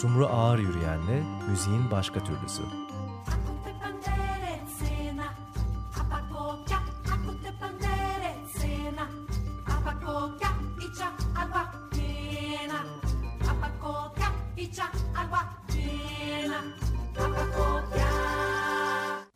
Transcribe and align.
Sumru 0.00 0.26
Ağır 0.26 0.58
Yürüyen'le 0.58 1.24
müziğin 1.50 1.90
başka 1.90 2.24
türlüsü. 2.24 2.62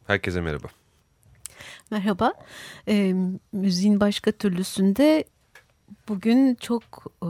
Herkese 0.06 0.40
merhaba. 0.40 0.68
Merhaba. 1.90 2.32
E, 2.88 3.14
müziğin 3.52 4.00
başka 4.00 4.32
türlüsünde 4.32 5.24
bugün 6.08 6.54
çok 6.54 7.12
e, 7.22 7.28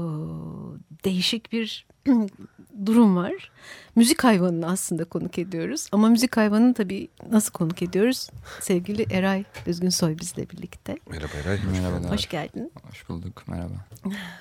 değişik 1.05 1.53
bir 1.53 1.87
durum 2.87 3.17
var. 3.17 3.51
Müzik 3.97 4.25
hayvanını 4.25 4.67
aslında 4.67 5.05
konuk 5.05 5.39
ediyoruz. 5.39 5.89
Ama 5.93 6.09
müzik 6.09 6.37
hayvanını 6.37 6.75
tabii 6.75 7.09
nasıl 7.31 7.53
konuk 7.53 7.83
ediyoruz? 7.83 8.31
Sevgili 8.61 9.07
Eray 9.11 9.45
Düzgünsoy 9.67 10.19
bizle 10.19 10.51
birlikte. 10.51 10.97
Merhaba 11.11 11.33
Eray. 11.45 11.59
Hoş 11.59 11.79
Merhabalar. 11.79 12.13
Hoş 12.13 12.29
geldin. 12.29 12.73
Hoş 12.91 13.09
bulduk. 13.09 13.49
Merhaba. 13.49 13.75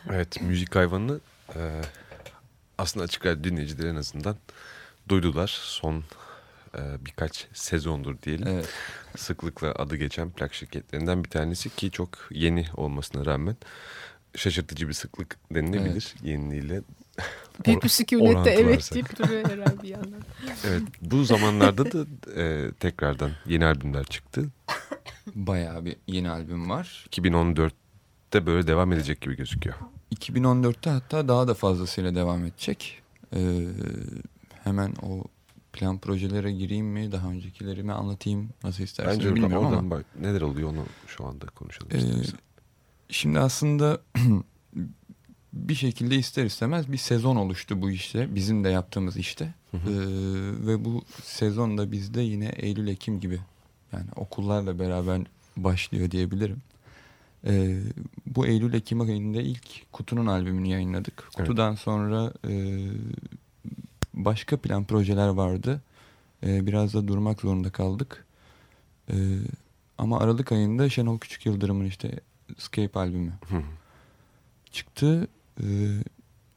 Evet 0.09 0.41
müzik 0.41 0.75
hayvanını 0.75 1.19
e, 1.55 1.81
aslında 2.77 3.03
açık 3.03 3.25
radyo 3.25 3.43
dinleyicileri 3.43 3.87
en 3.87 3.95
azından 3.95 4.35
duydular. 5.09 5.59
Son 5.63 6.03
e, 6.77 7.05
birkaç 7.05 7.47
sezondur 7.53 8.21
diyelim. 8.21 8.47
Evet. 8.47 8.69
Sıklıkla 9.17 9.71
adı 9.71 9.95
geçen 9.95 10.31
plak 10.31 10.53
şirketlerinden 10.53 11.23
bir 11.23 11.29
tanesi 11.29 11.69
ki 11.69 11.91
çok 11.91 12.09
yeni 12.31 12.65
olmasına 12.73 13.25
rağmen 13.25 13.55
şaşırtıcı 14.35 14.87
bir 14.87 14.93
sıklık 14.93 15.37
denilebilir 15.51 16.15
yeniliğiyle. 16.23 16.81
Büyük 17.65 17.83
bir 17.83 17.89
sükunette 17.89 18.49
evet 18.49 18.89
deyip 18.93 19.19
duruyor 19.19 19.49
Eray 19.49 19.81
bir 19.83 19.87
yandan. 19.87 20.21
Evet 20.67 20.81
bu 21.01 21.23
zamanlarda 21.23 21.91
da 21.91 22.05
e, 22.41 22.71
tekrardan 22.79 23.31
yeni 23.45 23.65
albümler 23.65 24.03
çıktı. 24.05 24.49
Bayağı 25.35 25.85
bir 25.85 25.95
yeni 26.07 26.29
albüm 26.29 26.69
var. 26.69 27.05
2014'te 27.11 28.45
böyle 28.45 28.67
devam 28.67 28.91
edecek 28.93 29.21
gibi 29.21 29.35
gözüküyor. 29.35 29.75
2014'te 30.15 30.89
hatta 30.89 31.27
daha 31.27 31.47
da 31.47 31.53
fazlasıyla 31.53 32.15
devam 32.15 32.45
edecek. 32.45 33.01
Ee, 33.35 33.65
hemen 34.63 34.93
o 35.01 35.23
plan 35.73 35.97
projelere 35.99 36.51
gireyim 36.51 36.85
mi? 36.85 37.11
Daha 37.11 37.27
öncekileri 37.29 37.83
mi 37.83 37.93
anlatayım? 37.93 38.49
Nasıl 38.63 38.83
isterseniz 38.83 39.17
Bence 39.19 39.35
bilmiyorum 39.35 39.65
oradan 39.65 39.77
ama. 39.77 39.91
bak, 39.91 40.05
neler 40.19 40.41
oluyor 40.41 40.69
onu 40.69 40.85
şu 41.07 41.25
anda 41.25 41.45
konuşalım 41.45 41.89
Ee, 41.93 41.97
istersen. 41.97 42.39
Şimdi 43.09 43.39
aslında 43.39 44.01
bir 45.53 45.75
şekilde 45.75 46.15
ister 46.15 46.45
istemez 46.45 46.91
bir 46.91 46.97
sezon 46.97 47.35
oluştu 47.35 47.81
bu 47.81 47.91
işte. 47.91 48.35
Bizim 48.35 48.63
de 48.63 48.69
yaptığımız 48.69 49.17
işte. 49.17 49.53
Hı 49.71 49.77
hı. 49.77 49.89
Ee, 49.89 50.67
ve 50.67 50.85
bu 50.85 51.03
sezon 51.23 51.77
da 51.77 51.91
bizde 51.91 52.21
yine 52.21 52.47
Eylül-Ekim 52.47 53.19
gibi 53.19 53.39
yani 53.93 54.05
okullarla 54.15 54.79
beraber 54.79 55.21
başlıyor 55.57 56.11
diyebilirim. 56.11 56.61
Ee, 57.47 57.79
bu 58.25 58.47
Eylül-Ekim 58.47 59.01
ayında 59.01 59.41
ilk 59.41 59.91
Kutu'nun 59.91 60.25
albümünü 60.25 60.67
yayınladık. 60.67 61.29
Kutu'dan 61.35 61.75
sonra 61.75 62.33
e, 62.47 62.79
başka 64.13 64.57
plan 64.57 64.85
projeler 64.85 65.27
vardı. 65.27 65.81
Ee, 66.45 66.67
biraz 66.67 66.93
da 66.93 67.07
durmak 67.07 67.41
zorunda 67.41 67.69
kaldık. 67.69 68.25
Ee, 69.09 69.15
ama 69.97 70.19
Aralık 70.19 70.51
ayında 70.51 70.89
Şenol 70.89 71.19
Küçük 71.19 71.45
Yıldırım'ın 71.45 71.85
işte 71.85 72.19
Escape 72.57 72.99
albümü 72.99 73.33
hı. 73.49 73.61
çıktı. 74.71 75.27
Ee, 75.61 75.63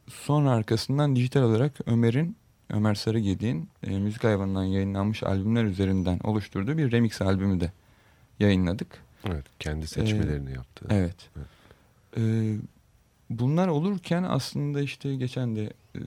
sonra 0.08 0.50
arkasından 0.50 1.16
dijital 1.16 1.42
olarak 1.42 1.72
Ömer'in 1.86 2.36
Ömer 2.70 2.94
Sarıgedik'in 2.94 3.68
e, 3.86 3.98
müzik 3.98 4.24
hayvanından 4.24 4.64
yayınlanmış 4.64 5.22
albümler 5.22 5.64
üzerinden 5.64 6.20
oluşturduğu 6.24 6.78
bir 6.78 6.92
remix 6.92 7.22
albümü 7.22 7.60
de 7.60 7.72
yayınladık. 8.40 8.88
Evet, 9.24 9.44
kendi 9.58 9.86
seçmelerini 9.86 10.52
yaptı. 10.52 10.86
Evet. 10.90 11.16
Evet. 11.36 11.46
Ee, 12.18 12.56
bunlar 13.30 13.68
olurken 13.68 14.22
aslında 14.22 14.80
işte 14.80 15.14
geçen 15.16 15.56
de 15.56 15.72
e, 15.94 16.00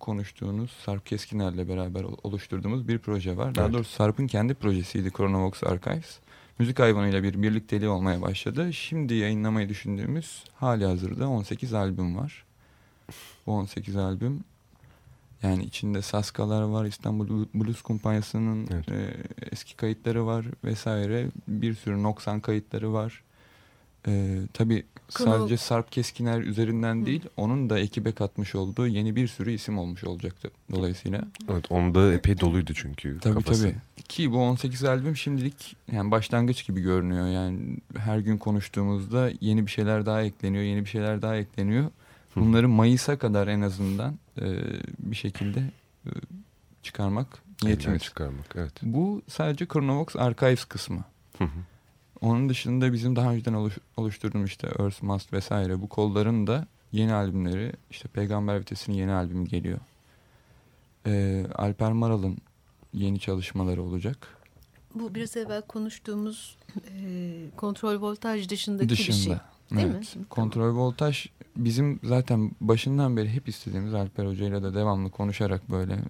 konuştuğunuz 0.00 0.70
Sarp 0.70 1.06
Keskiner'le 1.06 1.68
beraber 1.68 2.02
ol- 2.04 2.16
oluşturduğumuz 2.22 2.88
bir 2.88 2.98
proje 2.98 3.36
var. 3.36 3.54
Daha 3.54 3.64
Evet. 3.64 3.74
doğrusu 3.74 3.90
Sarp'ın 3.92 4.26
kendi 4.26 4.54
projesiydi 4.54 5.10
Chronovox 5.16 5.62
Archives. 5.62 6.18
Müzik 6.58 6.78
hayvanıyla 6.78 7.22
bir 7.22 7.42
birlikteliği 7.42 7.88
olmaya 7.88 8.22
başladı. 8.22 8.72
Şimdi 8.72 9.14
yayınlamayı 9.14 9.68
düşündüğümüz 9.68 10.44
hali 10.54 10.84
hazırda 10.84 11.28
18 11.28 11.74
albüm 11.74 12.16
var. 12.16 12.44
Bu 13.46 13.52
18 13.52 13.96
albüm 13.96 14.44
yani 15.42 15.64
içinde 15.64 16.02
Saskalar 16.02 16.62
var, 16.62 16.84
İstanbul 16.84 17.46
Blues 17.54 17.82
Kumpanyası'nın 17.82 18.68
Evet. 18.72 18.88
e, 18.88 19.14
eski 19.52 19.76
kayıtları 19.76 20.26
var 20.26 20.46
vesaire. 20.64 21.26
Bir 21.48 21.74
sürü 21.74 22.02
noksan 22.02 22.40
kayıtları 22.40 22.92
var. 22.92 23.22
E, 24.06 24.38
tabii 24.52 24.84
Konu- 25.14 25.24
sadece 25.30 25.56
Sarp 25.56 25.92
Keskiner 25.92 26.40
üzerinden 26.40 27.06
değil, 27.06 27.22
onun 27.36 27.70
da 27.70 27.78
ekibe 27.78 28.12
katmış 28.12 28.54
olduğu 28.54 28.86
yeni 28.86 29.16
bir 29.16 29.28
sürü 29.28 29.52
isim 29.52 29.78
olmuş 29.78 30.04
olacaktı 30.04 30.50
dolayısıyla. 30.72 31.22
Evet, 31.50 31.64
onda 31.72 32.12
epey 32.12 32.40
doluydu 32.40 32.74
çünkü 32.74 33.18
Tabii 33.20 33.34
kafası. 33.34 33.62
tabii. 33.62 34.02
Ki 34.08 34.32
bu 34.32 34.38
18 34.42 34.84
albüm 34.84 35.16
şimdilik 35.16 35.76
yani 35.92 36.10
başlangıç 36.10 36.66
gibi 36.66 36.80
görünüyor. 36.80 37.26
Yani 37.26 37.76
her 37.96 38.18
gün 38.18 38.38
konuştuğumuzda 38.38 39.30
yeni 39.40 39.66
bir 39.66 39.70
şeyler 39.70 40.06
daha 40.06 40.22
ekleniyor, 40.22 40.64
yeni 40.64 40.84
bir 40.84 40.90
şeyler 40.90 41.22
daha 41.22 41.36
ekleniyor. 41.36 41.84
Hı. 42.34 42.40
Bunları 42.40 42.68
Mayıs'a 42.68 43.18
kadar 43.18 43.48
en 43.48 43.60
azından 43.60 44.18
e, 44.40 44.44
bir 44.98 45.16
şekilde 45.16 45.60
e, 46.06 46.10
çıkarmak 46.82 47.26
Elden 47.28 47.66
niyetimiz. 47.68 48.02
çıkarmak. 48.02 48.46
Evet. 48.56 48.72
Bu 48.82 49.22
sadece 49.28 49.66
Chronovox 49.66 50.16
Archives 50.16 50.64
kısmı. 50.64 51.04
Hı 51.38 51.44
hı. 51.44 51.48
Onun 52.20 52.48
dışında 52.48 52.92
bizim 52.92 53.16
daha 53.16 53.32
önceden 53.32 53.52
oluş, 53.52 53.78
oluşturduğumuz 53.96 54.48
işte 54.50 54.66
Earth 54.78 55.02
Must 55.02 55.32
vesaire 55.32 55.80
bu 55.82 55.88
kolların 55.88 56.46
da 56.46 56.66
yeni 56.92 57.14
albümleri 57.14 57.72
işte 57.90 58.08
Peygamber 58.08 58.60
Vitesi'nin 58.60 58.96
yeni 58.96 59.12
albümü 59.12 59.46
geliyor. 59.48 59.78
Ee, 61.06 61.46
Alper 61.54 61.92
Maral'ın 61.92 62.38
yeni 62.94 63.20
çalışmaları 63.20 63.82
olacak. 63.82 64.28
Bu 64.94 65.14
biraz 65.14 65.36
evvel 65.36 65.62
konuştuğumuz 65.62 66.56
e, 66.90 67.34
kontrol 67.56 68.00
voltaj 68.00 68.48
dışındaki 68.48 68.88
Dışında. 68.88 69.16
bir 69.16 69.22
şey. 69.22 69.36
Değil 69.78 69.88
evet. 69.94 70.16
mi? 70.16 70.24
Kontrol 70.30 70.76
voltaj 70.76 71.26
bizim 71.56 72.00
zaten 72.04 72.50
başından 72.60 73.16
beri 73.16 73.28
hep 73.30 73.48
istediğimiz 73.48 73.94
Alper 73.94 74.26
Hoca 74.26 74.46
ile 74.46 74.62
de 74.62 74.74
devamlı 74.74 75.10
konuşarak 75.10 75.70
böyle 75.70 75.96
"Hmm, 75.96 76.02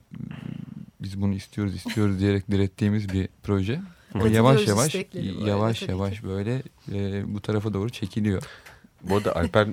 biz 1.00 1.21
bunu 1.21 1.34
istiyoruz 1.34 1.75
istiyoruz 1.75 2.21
diyerek 2.21 2.50
direttiğimiz 2.50 3.09
bir 3.09 3.28
proje. 3.43 3.81
Katılıyoruz 4.12 4.37
yavaş 4.37 4.69
yavaş 4.69 4.94
arada 4.94 5.49
yavaş 5.49 5.83
yavaş 5.83 6.22
böyle 6.22 6.62
e, 6.93 7.34
bu 7.34 7.41
tarafa 7.41 7.72
doğru 7.75 7.91
çekiliyor. 7.91 8.43
Bu 9.03 9.17
arada 9.17 9.37
Alper 9.37 9.69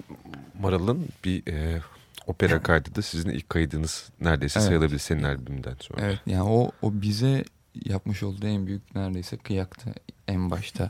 Maral'ın 0.61 1.07
bir 1.23 1.47
e, 1.47 1.81
opera 2.27 2.63
kaydı 2.63 2.95
da 2.95 3.01
sizin 3.01 3.29
ilk 3.29 3.49
kaydınız 3.49 4.09
neredeyse 4.21 4.59
Evet. 4.59 4.67
sayılabilir 4.67 4.99
senin 4.99 5.23
albümünden 5.23 5.75
sonra. 5.79 6.01
Evet 6.01 6.19
yani 6.25 6.43
o 6.43 6.71
o 6.81 6.91
bize 6.93 7.43
yapmış 7.85 8.23
olduğu 8.23 8.47
en 8.47 8.67
büyük 8.67 8.95
neredeyse 8.95 9.37
kıyaktı 9.37 9.93
en 10.27 10.51
başta. 10.51 10.89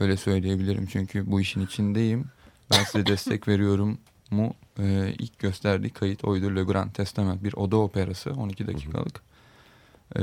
Öyle 0.00 0.16
söyleyebilirim 0.16 0.86
çünkü 0.86 1.30
bu 1.30 1.40
işin 1.40 1.60
içindeyim. 1.60 2.24
Ben 2.70 2.84
size 2.84 3.06
destek 3.06 3.48
veriyorum 3.48 3.98
mu 4.30 4.54
e, 4.78 5.14
ilk 5.18 5.38
gösterdiği 5.38 5.90
kayıt 5.90 6.24
oydu 6.24 6.56
Le 6.56 6.62
Grand 6.62 6.90
Testament 6.90 7.44
bir 7.44 7.52
oda 7.52 7.76
operası 7.76 8.30
12 8.30 8.66
dakikalık. 8.66 9.20
E, 10.16 10.22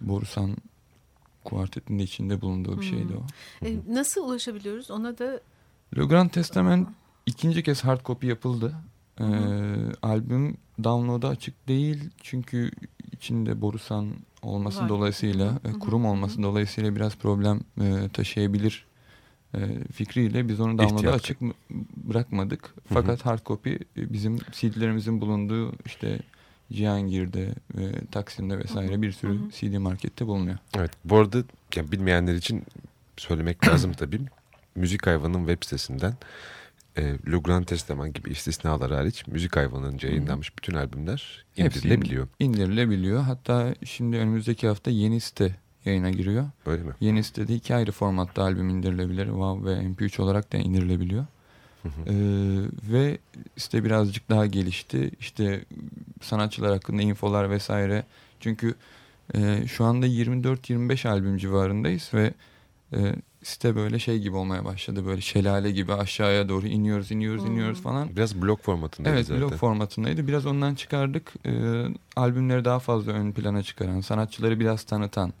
Borusan 0.00 0.56
kuartetinde 1.46 2.02
içinde 2.02 2.40
bulunduğu 2.40 2.80
bir 2.80 2.86
şeydi 2.86 3.12
o. 3.14 3.26
E, 3.66 3.76
nasıl 3.88 4.24
ulaşabiliyoruz? 4.24 4.90
Ona 4.90 5.18
da 5.18 5.40
Le 5.98 6.04
Grand 6.04 6.30
Testament 6.30 6.88
ikinci 7.26 7.62
kez 7.62 7.84
hard 7.84 8.04
copy 8.04 8.26
yapıldı. 8.26 8.74
Ee, 9.20 9.24
albüm 10.02 10.56
download'a 10.84 11.28
açık 11.28 11.68
değil 11.68 12.10
çünkü 12.22 12.70
içinde 13.12 13.60
Borusan 13.60 14.10
olması 14.42 14.80
Var. 14.80 14.88
dolayısıyla, 14.88 15.60
e, 15.64 15.72
kurum 15.72 16.04
olması 16.04 16.42
dolayısıyla 16.42 16.96
biraz 16.96 17.16
problem 17.16 17.60
e, 17.80 18.08
taşıyabilir 18.12 18.86
e, 19.54 19.58
fikriyle 19.92 20.48
biz 20.48 20.60
onu 20.60 20.78
download'a 20.78 21.12
açık 21.12 21.38
bırakmadık. 21.96 22.74
Fakat 22.92 23.26
hard 23.26 23.46
copy 23.46 23.72
e, 23.74 23.78
bizim 23.96 24.38
CD'lerimizin 24.52 25.20
bulunduğu 25.20 25.72
işte 25.86 26.20
Cihangir'de, 26.72 27.54
e, 27.78 28.06
Taksim'de 28.12 28.58
vesaire 28.58 29.02
bir 29.02 29.12
sürü 29.12 29.32
Hı 29.40 29.44
hı. 29.44 29.50
CD 29.50 29.76
markette 29.78 30.26
bulunuyor. 30.26 30.58
Evet. 30.76 30.90
Bu 31.04 31.16
arada 31.16 31.38
yani 31.76 31.92
bilmeyenler 31.92 32.34
için 32.34 32.64
söylemek 33.16 33.68
lazım 33.68 33.92
tabii. 33.92 34.20
Müzik 34.74 35.06
Hayvanı'nın 35.06 35.46
web 35.46 35.64
sitesinden 35.64 36.14
e, 36.96 37.02
Le 37.02 37.38
Grand 37.38 37.64
Testament 37.64 38.14
gibi 38.14 38.30
istisnalar 38.30 38.90
hariç 38.92 39.26
Müzik 39.26 39.56
Hayvanı'nca 39.56 40.08
yayınlanmış 40.08 40.56
bütün 40.58 40.74
albümler 40.74 41.44
Hepsi 41.56 41.78
indirilebiliyor. 41.78 42.28
indirilebiliyor. 42.40 43.22
Hatta 43.22 43.74
şimdi 43.84 44.16
önümüzdeki 44.16 44.68
hafta 44.68 44.90
yeni 44.90 45.20
site 45.20 45.56
yayına 45.84 46.10
giriyor. 46.10 46.44
Öyle 46.66 46.82
mi? 46.82 46.92
Yeni 47.00 47.24
sitede 47.24 47.54
iki 47.54 47.74
ayrı 47.74 47.92
formatta 47.92 48.42
albüm 48.42 48.68
indirilebilir. 48.68 49.26
WAV 49.26 49.64
ve 49.64 49.70
MP3 49.74 50.22
olarak 50.22 50.52
da 50.52 50.56
indirilebiliyor. 50.56 51.26
Ee, 52.06 52.12
ve 52.92 53.18
işte 53.56 53.84
birazcık 53.84 54.30
daha 54.30 54.46
gelişti. 54.46 55.10
İşte 55.20 55.64
sanatçılar 56.22 56.72
hakkında 56.72 57.02
infolar 57.02 57.50
vesaire. 57.50 58.04
Çünkü 58.40 58.74
e, 59.34 59.66
şu 59.66 59.84
anda 59.84 60.06
24-25 60.06 61.08
albüm 61.08 61.36
civarındayız 61.38 62.10
ve 62.14 62.32
e, 62.92 63.14
site 63.42 63.76
böyle 63.76 63.98
şey 63.98 64.18
gibi 64.18 64.36
olmaya 64.36 64.64
başladı. 64.64 65.06
Böyle 65.06 65.20
şelale 65.20 65.70
gibi 65.70 65.92
aşağıya 65.92 66.48
doğru 66.48 66.66
iniyoruz, 66.66 67.10
iniyoruz, 67.10 67.42
Hmm. 67.44 67.52
iniyoruz 67.52 67.82
falan. 67.82 68.16
Biraz 68.16 68.42
blok 68.42 68.62
formatındaydı 68.62 69.16
Evet 69.16 69.26
zaten. 69.26 69.40
blog 69.42 69.54
formatındaydı. 69.54 70.26
Biraz 70.28 70.46
ondan 70.46 70.74
çıkardık. 70.74 71.32
Ee, 71.46 71.84
albümleri 72.16 72.64
daha 72.64 72.78
fazla 72.78 73.12
ön 73.12 73.32
plana 73.32 73.62
çıkaran, 73.62 74.00
sanatçıları 74.00 74.60
biraz 74.60 74.82
tanıtan, 74.84 75.32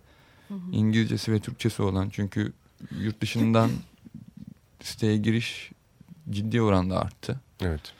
İngilizcesi 0.72 1.32
ve 1.32 1.40
Türkçesi 1.40 1.82
olan. 1.82 2.08
Çünkü 2.12 2.52
yurt 3.00 3.20
dışından 3.20 3.70
siteye 4.82 5.16
giriş 5.16 5.70
ciddi 6.30 6.62
oranda 6.62 7.00
arttı. 7.00 7.40
Evet. 7.60 7.92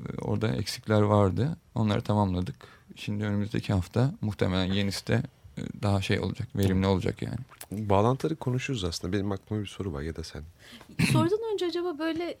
Ee, 0.00 0.16
Orada 0.20 0.48
eksikler 0.48 1.00
vardı. 1.02 1.56
Onları 1.74 2.02
tamamladık. 2.02 2.56
Şimdi 2.96 3.24
önümüzdeki 3.24 3.72
hafta 3.72 4.14
muhtemelen 4.20 4.72
yeni 4.72 4.92
site 4.92 5.22
e, 5.58 5.60
daha 5.82 6.02
şey 6.02 6.20
olacak, 6.20 6.48
verimli 6.56 6.86
olacak 6.86 7.22
yani. 7.22 7.38
Bağlantıları 7.70 8.36
konuşuruz 8.36 8.84
aslında. 8.84 9.12
Benim 9.12 9.32
aklıma 9.32 9.62
bir 9.62 9.66
soru 9.66 9.92
var 9.92 10.02
ya 10.02 10.16
da 10.16 10.22
sen. 10.24 10.42
Sorudan 11.12 11.52
önce 11.52 11.66
acaba 11.66 11.98
böyle 11.98 12.38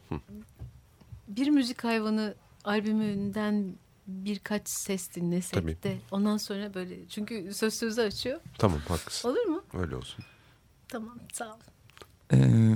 bir 1.28 1.48
müzik 1.50 1.84
hayvanı 1.84 2.34
albümünden 2.64 3.74
birkaç 4.06 4.68
ses 4.68 5.14
dinlesek 5.14 5.54
Tabii. 5.62 5.82
de 5.82 5.98
ondan 6.10 6.36
sonra 6.36 6.74
böyle 6.74 7.08
çünkü 7.08 7.54
söz 7.54 7.74
sözü 7.74 8.00
açıyor. 8.00 8.40
Tamam 8.58 8.80
haklısın. 8.88 9.28
Olur 9.28 9.44
mu? 9.44 9.62
Öyle 9.74 9.96
olsun. 9.96 10.24
Tamam 10.88 11.18
sağ 11.32 11.46
ol. 11.54 11.58
Ee, 12.32 12.74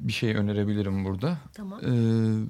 bir 0.00 0.12
şey 0.12 0.34
önerebilirim 0.34 1.04
burada. 1.04 1.38
Tamam. 1.54 1.80
Ee, 1.84 2.48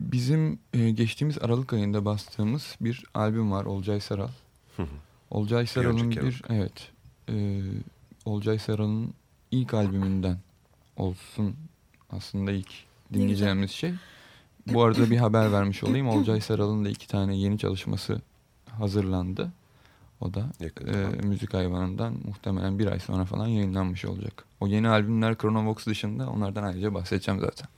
bizim 0.00 0.58
e, 0.72 0.90
geçtiğimiz 0.90 1.38
Aralık 1.38 1.72
ayında 1.72 2.04
bastığımız 2.04 2.76
bir 2.80 3.04
albüm 3.14 3.52
var 3.52 3.64
Olcay 3.64 4.00
Saral. 4.00 4.28
Hı 4.76 4.82
hı. 4.82 4.86
Olcay 5.30 5.66
Saral'ın 5.66 5.98
önceki 5.98 6.26
bir 6.26 6.42
evet 6.48 6.90
e, 7.28 7.60
Olcay 8.24 8.58
Saral'ın 8.58 9.14
ilk 9.50 9.74
albümünden 9.74 10.38
olsun 10.96 11.56
aslında 12.10 12.52
ilk 12.52 12.70
dinleyeceğimiz 13.12 13.70
şey. 13.70 13.92
Bu 14.66 14.82
arada 14.82 15.10
bir 15.10 15.16
haber 15.16 15.52
vermiş 15.52 15.84
olayım. 15.84 16.08
Olcay 16.08 16.40
Saral'ın 16.40 16.84
da 16.84 16.88
iki 16.88 17.08
tane 17.08 17.36
yeni 17.36 17.58
çalışması 17.58 18.20
hazırlandı. 18.78 19.52
O 20.20 20.34
da 20.34 20.50
e, 20.60 21.26
müzik 21.26 21.54
hayvanından 21.54 22.14
muhtemelen 22.24 22.78
bir 22.78 22.86
ay 22.86 22.98
sonra 22.98 23.24
falan 23.24 23.46
yayınlanmış 23.46 24.04
olacak. 24.04 24.44
O 24.60 24.66
yeni 24.66 24.88
albümler 24.88 25.38
Chronovox 25.38 25.86
dışında 25.86 26.30
onlardan 26.30 26.62
ayrıca 26.62 26.94
bahsedeceğim 26.94 27.40
zaten. 27.40 27.68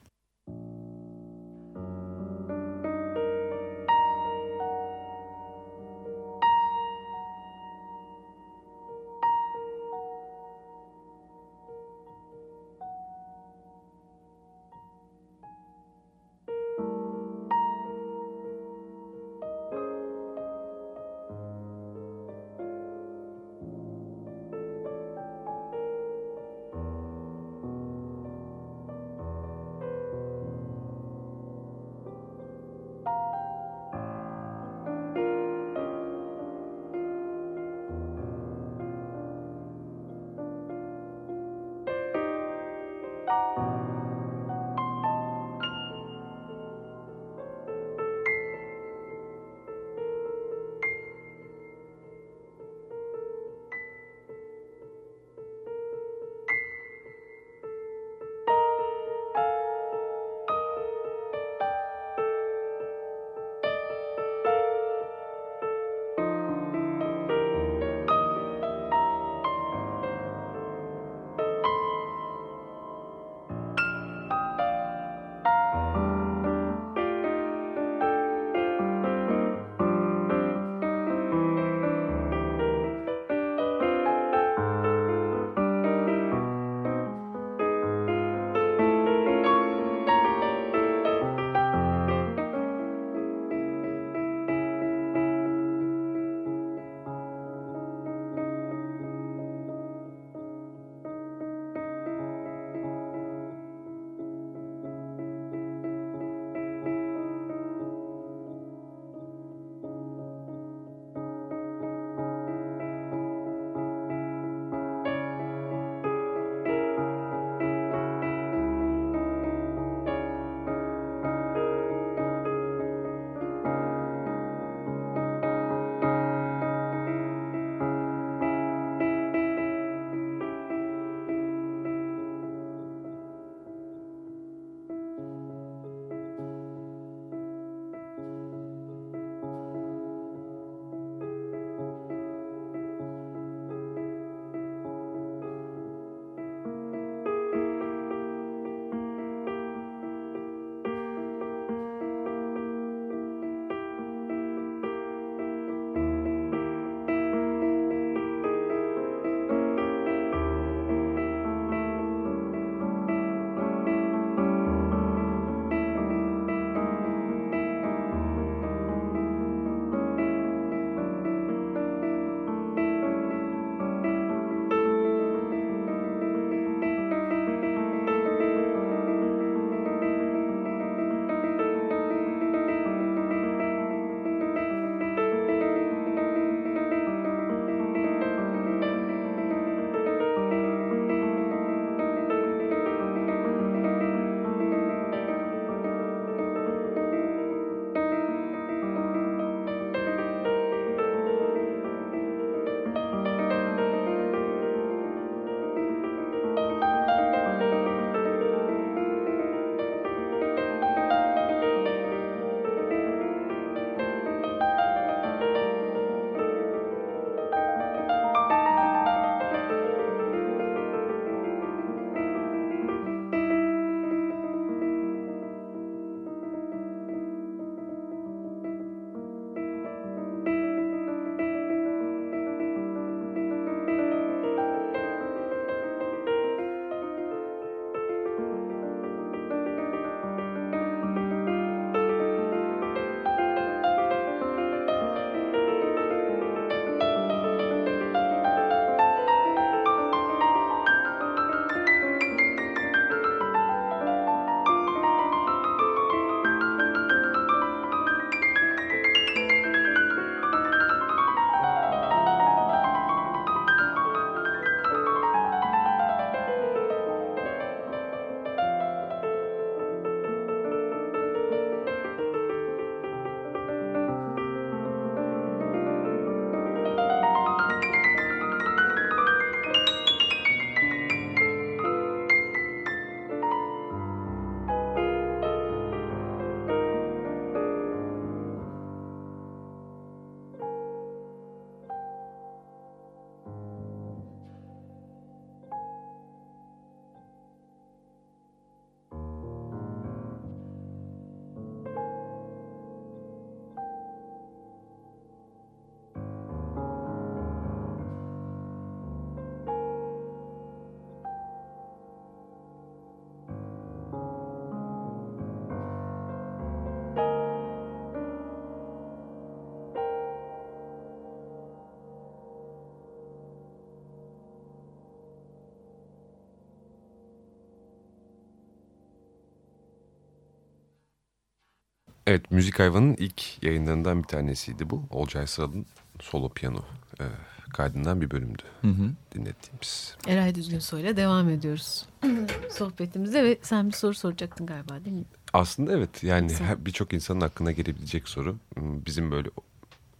Evet, 332.32 332.50
Müzik 332.50 332.78
Hayvan'ın 332.78 333.14
ilk 333.14 333.62
yayınlarından 333.62 334.22
bir 334.22 334.28
tanesiydi 334.28 334.90
bu. 334.90 335.02
Olcay 335.10 335.46
Sıral'ın 335.46 335.86
solo 336.20 336.48
piyano 336.48 336.84
e, 337.20 337.24
kaydından 337.72 338.20
bir 338.20 338.30
bölümdü 338.30 338.62
Hı 338.80 338.88
hı. 338.88 339.10
dinlettiğimiz. 339.34 340.16
Eray 340.26 340.54
Düzgün 340.54 340.78
Soy'la 340.78 341.16
devam 341.16 341.48
ediyoruz 341.48 342.06
sohbetimize 342.70 343.44
ve 343.44 343.58
sen 343.62 343.88
bir 343.88 343.92
soru 343.92 344.14
soracaktın 344.14 344.66
galiba 344.66 345.04
değil 345.04 345.16
mi? 345.16 345.24
Aslında 345.52 345.92
evet 345.92 346.24
yani 346.24 346.52
birçok 346.78 347.12
insanın 347.12 347.40
aklına 347.40 347.72
gelebilecek 347.72 348.28
soru. 348.28 348.56
Hmm, 348.74 349.04
Bizim 349.06 349.30
böyle 349.30 349.50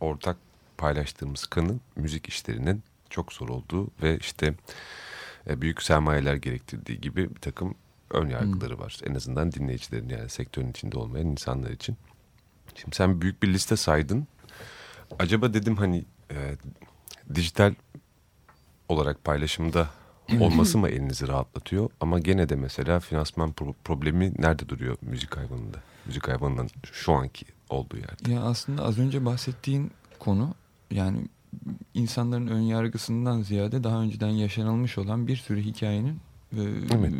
ortak 0.01 0.37
paylaştığımız 0.79 1.47
kanı 1.47 1.75
müzik 1.97 2.27
işlerinin 2.29 2.83
çok 3.11 3.33
zor 3.33 3.49
olduğu 3.49 3.89
ve 4.03 4.19
işte 4.19 4.55
e, 5.51 5.61
büyük 5.61 5.83
sermayeler 5.83 6.35
gerektirdiği 6.35 7.01
gibi 7.01 7.31
bir 7.35 7.41
takım 7.41 7.75
ön 8.13 8.29
yargıları 8.29 8.79
var. 8.79 9.01
En 9.07 9.15
azından 9.15 9.53
dinleyicilerin 9.53 10.09
yani 10.09 10.29
sektörün 10.29 10.71
içinde 10.71 10.99
olmayan 10.99 11.27
insanlar 11.27 11.71
için. 11.71 11.97
Şimdi 12.75 12.97
sen 12.97 13.21
büyük 13.21 13.43
bir 13.43 13.53
liste 13.53 13.77
saydın. 13.77 14.27
Acaba 15.19 15.55
dedim 15.55 15.77
hani 15.77 16.05
e, 16.31 16.57
dijital 17.35 17.75
olarak 18.89 19.25
paylaşımda 19.25 19.91
olması 20.41 20.79
mı 20.79 20.89
elinizi 20.89 21.29
rahatlatıyor? 21.29 21.91
Ama 22.01 22.19
gene 22.19 22.49
de 22.49 22.57
mesela 22.57 23.01
finansman 23.01 23.51
pro- 23.51 23.75
problemi 23.85 24.33
nerede 24.39 24.69
duruyor 24.69 24.97
müzik 25.03 25.37
hayvanında? 25.37 25.79
Müzik 26.07 26.29
hayvanının 26.29 26.71
şu 26.93 27.13
anki 27.13 27.47
olduğu 27.71 27.97
yerde. 27.97 28.33
Ya 28.33 28.43
aslında 28.43 28.85
az 28.85 28.99
önce 28.99 29.25
bahsettiğin 29.25 29.91
konu 30.19 30.55
yani 30.91 31.29
insanların 31.95 32.47
ön 32.47 32.61
yargısından 32.61 33.43
ziyade 33.43 33.85
daha 33.85 34.01
önceden 34.03 34.29
yaşanılmış 34.31 34.99
olan 34.99 35.27
bir 35.27 35.37
sürü 35.37 35.63
hikayenin 35.63 36.21
e, 36.57 36.61
Evet. 36.95 37.13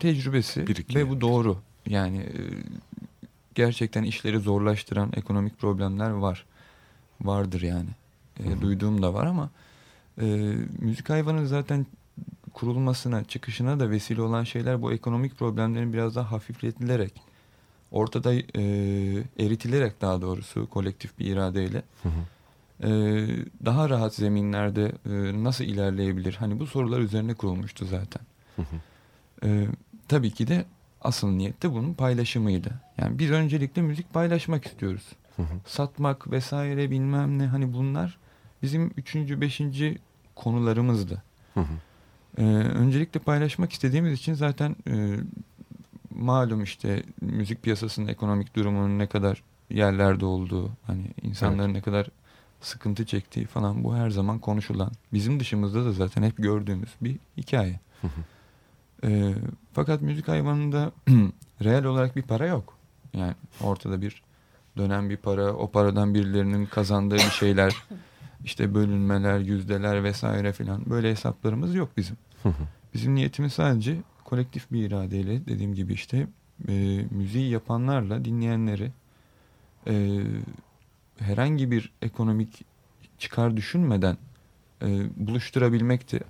tecrübesi 0.00 0.66
Birikiyor. 0.66 1.06
ve 1.06 1.10
bu 1.10 1.20
doğru. 1.20 1.58
Yani 1.86 2.18
e, 2.18 2.40
gerçekten 3.54 4.02
işleri 4.02 4.38
zorlaştıran 4.38 5.12
ekonomik 5.16 5.58
problemler 5.58 6.10
var. 6.10 6.44
Vardır 7.20 7.62
yani. 7.62 7.88
E, 8.40 8.44
Hı 8.48 8.54
hı. 8.54 8.60
duyduğum 8.60 9.02
da 9.02 9.14
var 9.14 9.26
ama 9.26 9.50
e, 10.20 10.24
müzik 10.78 11.10
hayvanın 11.10 11.44
zaten 11.44 11.86
kurulmasına, 12.52 13.24
çıkışına 13.24 13.80
da 13.80 13.90
vesile 13.90 14.22
olan 14.22 14.44
şeyler 14.44 14.82
bu 14.82 14.92
ekonomik 14.92 15.38
problemlerin 15.38 15.92
biraz 15.92 16.16
daha 16.16 16.32
hafifletilerek 16.32 17.12
ortada 17.90 18.34
e, 18.34 18.42
eritilerek 19.38 20.00
daha 20.00 20.22
doğrusu 20.22 20.66
kolektif 20.70 21.18
bir 21.18 21.26
iradeyle 21.26 21.82
Hı 22.02 22.08
hı. 22.08 22.88
e, 22.88 22.90
daha 23.64 23.90
rahat 23.90 24.14
zeminlerde 24.14 24.92
e, 25.06 25.44
nasıl 25.44 25.64
ilerleyebilir? 25.64 26.34
Hani 26.34 26.60
bu 26.60 26.66
sorular 26.66 27.00
üzerine 27.00 27.34
kurulmuştu 27.34 27.84
zaten. 27.86 28.22
Hı 28.56 28.62
hı. 28.62 28.76
E, 29.48 29.66
tabii 30.08 30.30
ki 30.30 30.48
de 30.48 30.64
asıl 31.00 31.30
niyet 31.30 31.62
de 31.62 31.72
bunun 31.72 31.94
paylaşımıydı. 31.94 32.70
Yani 32.98 33.18
biz 33.18 33.30
öncelikle 33.30 33.82
müzik 33.82 34.14
paylaşmak 34.14 34.66
istiyoruz. 34.66 35.12
Hı 35.36 35.42
hı. 35.42 35.54
Satmak 35.66 36.30
vesaire 36.30 36.90
bilmem 36.90 37.38
ne 37.38 37.46
hani 37.46 37.72
bunlar 37.72 38.18
bizim 38.62 38.92
üçüncü, 38.96 39.40
beşinci 39.40 39.98
konularımızdı. 40.34 41.22
Hı 41.54 41.60
hı. 41.60 41.74
Ee, 42.38 42.44
öncelikle 42.54 43.20
paylaşmak 43.20 43.72
istediğimiz 43.72 44.12
için 44.12 44.34
zaten 44.34 44.76
e, 44.88 45.16
malum 46.14 46.62
işte 46.62 47.02
müzik 47.20 47.62
piyasasının 47.62 48.06
ekonomik 48.06 48.56
durumunun 48.56 48.98
ne 48.98 49.06
kadar 49.06 49.42
yerlerde 49.70 50.24
olduğu, 50.24 50.70
hani 50.86 51.10
insanların 51.22 51.74
ne 51.74 51.80
kadar 51.80 52.08
sıkıntı 52.60 53.06
çektiği 53.06 53.46
falan 53.46 53.84
bu 53.84 53.96
her 53.96 54.10
zaman 54.10 54.38
konuşulan. 54.38 54.92
Bizim 55.12 55.40
dışımızda 55.40 55.84
da 55.84 55.92
zaten 55.92 56.22
hep 56.22 56.36
gördüğümüz 56.36 56.90
bir 57.00 57.16
hikaye. 57.36 57.80
Hı 58.00 58.06
hı. 58.06 58.20
Ee, 59.04 59.34
fakat 59.72 60.02
müzik 60.02 60.28
hayvanında 60.28 60.92
reel 61.64 61.84
olarak 61.84 62.16
bir 62.16 62.22
para 62.22 62.46
yok. 62.46 62.78
Yani 63.12 63.34
ortada 63.60 64.00
bir 64.00 64.22
dönen 64.76 65.10
bir 65.10 65.16
para, 65.16 65.52
o 65.52 65.70
paradan 65.70 66.14
birilerinin 66.14 66.66
kazandığı 66.66 67.14
bir 67.14 67.20
şeyler, 67.20 67.76
işte 68.44 68.74
bölünmeler, 68.74 69.38
yüzdeler 69.38 70.04
vesaire 70.04 70.52
filan 70.52 70.90
böyle 70.90 71.10
hesaplarımız 71.10 71.74
yok 71.74 71.88
bizim. 71.96 72.16
Hı 72.42 72.48
hı. 72.48 72.62
Bizim 72.94 73.14
niyetimiz 73.14 73.52
sadece 73.52 73.96
kolektif 74.24 74.72
bir 74.72 74.86
iradeyle 74.86 75.46
dediğim 75.46 75.74
gibi 75.74 75.92
işte 75.92 76.26
e, 76.68 77.04
müziği 77.10 77.50
yapanlarla 77.50 78.24
dinleyenleri 78.24 78.90
e, 79.86 80.22
herhangi 81.18 81.70
bir 81.70 81.92
ekonomik 82.02 82.64
çıkar 83.18 83.56
düşünmeden 83.56 84.16
e, 84.82 84.86
buluşturabilmekti. 85.16 86.20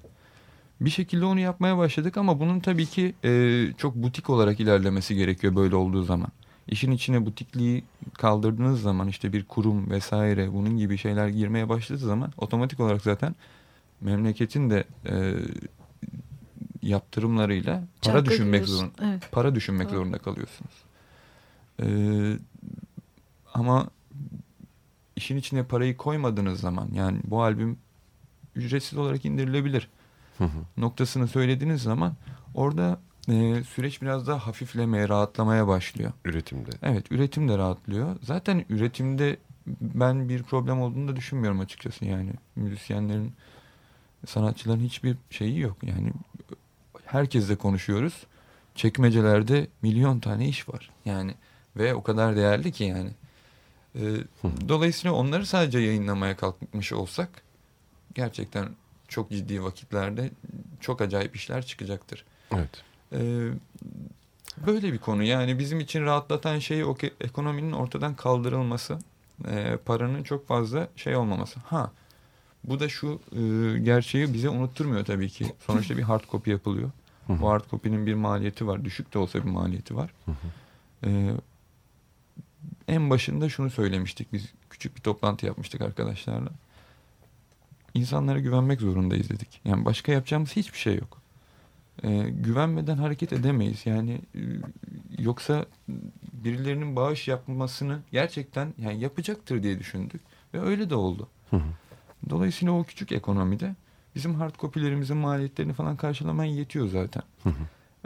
Bir 0.81 0.91
şekilde 0.91 1.25
onu 1.25 1.41
yapmaya 1.41 1.79
başladık 1.79 2.17
ama 2.17 2.41
bunun 2.41 2.61
tabii 2.61 2.87
ki 2.87 3.15
e, 3.25 3.67
çok 3.79 3.95
butik 3.95 4.31
olarak 4.31 4.61
ilerlemesi 4.61 5.15
gerekiyor 5.15 5.57
böyle 5.57 5.77
olduğu 5.77 6.03
zaman. 6.03 6.29
İşin 6.69 6.91
içine 6.93 7.27
butikliği 7.27 7.85
kaldırdığınız 8.15 8.83
zaman 8.83 9.09
işte 9.09 9.33
bir 9.33 9.45
kurum 9.45 9.91
vesaire 9.91 10.53
bunun 10.53 10.77
gibi 10.77 10.99
şeyler 10.99 11.29
girmeye 11.29 11.69
başladığı 11.69 11.99
zaman 12.07 12.33
otomatik 12.37 12.81
olarak 12.81 13.03
zaten 13.03 13.35
memleketin 14.01 14.71
de 14.71 14.85
e, 15.07 15.35
yaptırımlarıyla 16.83 17.73
para 18.03 18.15
Çarka 18.15 18.31
düşünmek 18.31 18.67
zorunda 18.67 18.93
Evet. 19.03 19.29
para 19.33 19.55
düşünmek 19.55 19.89
Doğru. 19.89 19.97
zorunda 19.97 20.19
kalıyorsunuz. 20.19 20.85
Ee, 21.83 22.39
ama 23.55 23.89
işin 25.17 25.37
içine 25.37 25.65
parayı 25.65 25.97
koymadığınız 25.97 26.61
zaman 26.61 26.89
yani 26.93 27.19
bu 27.25 27.43
albüm 27.43 27.79
ücretsiz 28.55 28.99
olarak 28.99 29.25
indirilebilir 29.25 29.89
Hı 30.39 30.45
hı. 30.45 30.59
noktasını 30.77 31.29
söylediğiniz 31.29 31.83
zaman 31.83 32.15
orada 32.55 33.01
e, 33.29 33.65
süreç 33.65 34.03
biraz 34.03 34.27
daha 34.27 34.47
hafiflemeye, 34.47 35.09
rahatlamaya 35.09 35.67
başlıyor. 35.67 36.13
Üretimde. 36.25 36.71
Evet, 36.83 37.13
üretim 37.13 37.49
de 37.49 37.59
rahatlıyor. 37.59 38.17
Zaten 38.23 38.65
üretimde 38.69 39.37
ben 39.81 40.29
bir 40.29 40.43
problem 40.43 40.81
olduğunu 40.81 41.09
da 41.09 41.17
düşünmüyorum 41.17 41.61
açıkçası 41.61 42.05
yani. 42.05 42.31
Müzisyenlerin, 42.57 43.33
sanatçıların 44.27 44.81
hiçbir 44.81 45.17
şeyi 45.31 45.59
yok. 45.61 45.77
Yani 45.83 46.13
herkesle 47.05 47.57
konuşuyoruz. 47.57 48.27
Çekmecelerde 48.75 49.67
milyon 49.83 50.21
tane 50.21 50.49
iş 50.49 50.69
var. 50.69 50.91
Yani 51.05 51.35
ve 51.77 51.95
o 51.95 52.03
kadar 52.03 52.37
değerli 52.37 52.73
ki 52.73 52.85
yani. 52.85 53.11
Ee, 53.95 54.01
dolayısıyla 54.69 55.17
onları 55.17 55.47
sadece 55.47 55.79
yayınlamaya 55.79 56.37
kalkmış 56.37 56.93
olsak 56.93 57.43
gerçekten 58.15 58.69
çok 59.09 59.31
ciddi 59.31 59.63
vakitlerde 59.63 60.31
çok 60.81 61.01
acayip 61.01 61.37
işler 61.37 61.67
çıkacaktır. 61.67 62.25
Evet. 62.55 62.83
Ee, 63.13 63.49
böyle 64.67 64.93
bir 64.93 64.99
konu 64.99 65.23
yani 65.23 65.59
bizim 65.59 65.81
için 65.81 66.03
rahatlatan 66.05 66.59
şey 66.59 66.85
o 66.85 66.97
ekonominin 67.21 67.73
ortadan 67.73 68.15
kaldırılması, 68.15 68.99
e, 69.49 69.79
paranın 69.85 70.23
çok 70.23 70.47
fazla 70.47 70.89
şey 70.97 71.17
olmaması. 71.17 71.61
Ha, 71.61 71.93
bu 72.65 72.81
da 72.81 72.89
şu 72.89 73.21
e, 73.33 73.79
gerçeği 73.79 74.35
bize 74.35 74.49
unutturmuyor 74.49 75.05
tabii 75.05 75.29
ki. 75.29 75.53
Sonuçta 75.67 75.97
bir 75.97 76.03
hard 76.03 76.25
copy 76.31 76.51
yapılıyor. 76.51 76.91
Hı 77.27 77.33
hı. 77.33 77.41
Bu 77.41 77.49
hard 77.49 77.71
copy'nin 77.71 78.07
bir 78.07 78.15
maliyeti 78.15 78.67
var, 78.67 78.85
düşük 78.85 79.15
de 79.15 79.19
olsa 79.19 79.39
bir 79.39 79.51
maliyeti 79.51 79.97
var. 79.97 80.11
Hı 80.25 80.31
hı. 80.31 80.37
Ee, 81.07 81.31
en 82.89 83.11
başında 83.11 83.49
şunu 83.49 83.71
söylemiştik 83.71 84.33
biz 84.33 84.53
küçük 84.71 84.97
bir 84.97 85.01
toplantı 85.01 85.47
yapmıştık 85.47 85.81
arkadaşlarla. 85.81 86.51
İnsanlara 87.95 88.39
güvenmek 88.41 88.81
zorundayız 88.81 89.31
dedik. 89.31 89.61
Yani 89.65 89.85
başka 89.85 90.13
yapacağımız 90.13 90.57
hiçbir 90.57 90.79
şey 90.79 90.95
yok. 90.97 91.21
Ee, 92.03 92.27
güvenmeden 92.31 92.97
hareket 92.97 93.33
edemeyiz. 93.33 93.87
Yani 93.87 94.21
e, 94.35 94.41
yoksa 95.19 95.67
birilerinin 96.33 96.97
bağış 96.97 97.29
yapmasını 97.29 97.99
gerçekten 98.13 98.75
yani 98.79 99.01
yapacaktır 99.01 99.63
diye 99.63 99.79
düşündük 99.79 100.21
ve 100.55 100.61
öyle 100.61 100.91
de 100.91 100.95
oldu. 100.95 101.29
Hı 101.51 101.57
hı. 101.57 101.63
Dolayısıyla 102.31 102.75
o 102.75 102.85
küçük 102.85 103.13
ekonomide 103.13 103.75
bizim 104.15 104.35
hard 104.35 104.55
copy'lerimizin 104.59 105.17
maliyetlerini 105.17 105.73
falan 105.73 105.97
karşılamaya 105.97 106.53
yetiyor 106.53 106.89
zaten. 106.89 107.23
Hı 107.43 107.49
hı. 107.49 107.55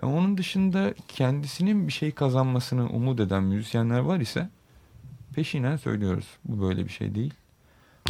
E, 0.03 0.07
Onun 0.07 0.39
dışında 0.39 0.95
kendisinin 1.09 1.87
bir 1.89 1.93
şey 1.93 2.13
kazanmasını 2.13 2.89
umut 2.91 3.21
eden 3.21 3.43
müzisyenler 3.43 3.99
var 3.99 4.21
ise 4.21 4.49
peşinen 5.35 5.77
söylüyoruz. 5.77 6.27
Bu 6.45 6.63
böyle 6.69 6.85
bir 6.85 6.91
şey 6.93 7.15
değil. 7.15 7.35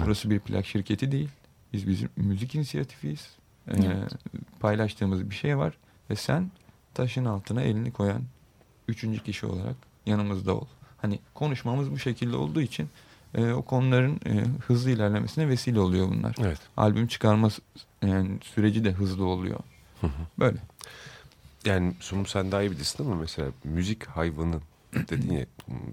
Burası 0.05 0.31
bir 0.31 0.41
plak 0.41 0.67
şirketi 0.67 1.13
değil. 1.13 1.29
Biz 1.73 1.89
bizim 1.89 2.09
müzik 2.17 2.55
inisiyatifiyiz. 2.55 3.29
E, 3.69 3.77
Evet. 3.77 4.13
Paylaştığımız 4.61 5.31
bir 5.31 5.35
şey 5.35 5.59
var 5.59 5.75
ve 6.11 6.17
sen 6.17 6.51
taşın 6.95 7.25
altına 7.25 7.63
elini 7.63 7.93
koyan 7.93 8.23
üçüncü 8.89 9.23
kişi 9.23 9.47
olarak 9.47 9.77
yanımızda 10.07 10.55
ol. 10.55 10.67
Hani 10.97 11.19
konuşmamız 11.35 11.91
bu 11.91 11.99
şekilde 11.99 12.37
olduğu 12.37 12.61
için 12.61 12.89
e, 13.35 13.53
o 13.53 13.63
konuların 13.63 14.21
e, 14.27 14.45
hızlı 14.67 14.91
ilerlemesine 14.91 15.49
vesile 15.49 15.81
oluyor 15.81 16.09
bunlar. 16.09 16.37
Evet. 16.41 16.59
Albüm 16.77 17.07
çıkarma 17.07 17.49
yani 18.03 18.31
süreci 18.43 18.85
de 18.85 18.93
hızlı 18.93 19.25
oluyor. 19.25 19.61
Hı 20.01 20.07
hı. 20.07 20.11
Böyle. 20.39 20.59
Yani 21.65 21.95
Sumum 22.01 22.27
sen 22.27 22.53
daha 22.53 22.63
iyi 22.63 22.71
bilirsin 22.71 23.05
ama 23.05 23.15
mesela 23.15 23.49
müzik 23.65 24.07
hayvanı 24.07 24.61
dedin 24.95 25.33
ya 25.33 25.47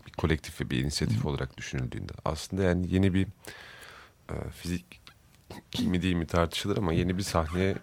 bir 0.07 0.11
kolektif 0.11 0.61
ve 0.61 0.69
bir 0.69 0.77
inisiyatif 0.83 1.25
olarak 1.25 1.57
düşünüldüğünde 1.57 2.13
aslında 2.25 2.63
yani 2.63 2.87
yeni 2.93 3.13
bir 3.13 3.27
e, 4.29 4.35
fizik 4.55 5.04
mi 5.79 6.01
değil 6.01 6.15
mi 6.15 6.27
tartışılır 6.27 6.77
ama 6.77 6.93
yeni 6.93 7.17
bir 7.17 7.23
sahneye 7.23 7.75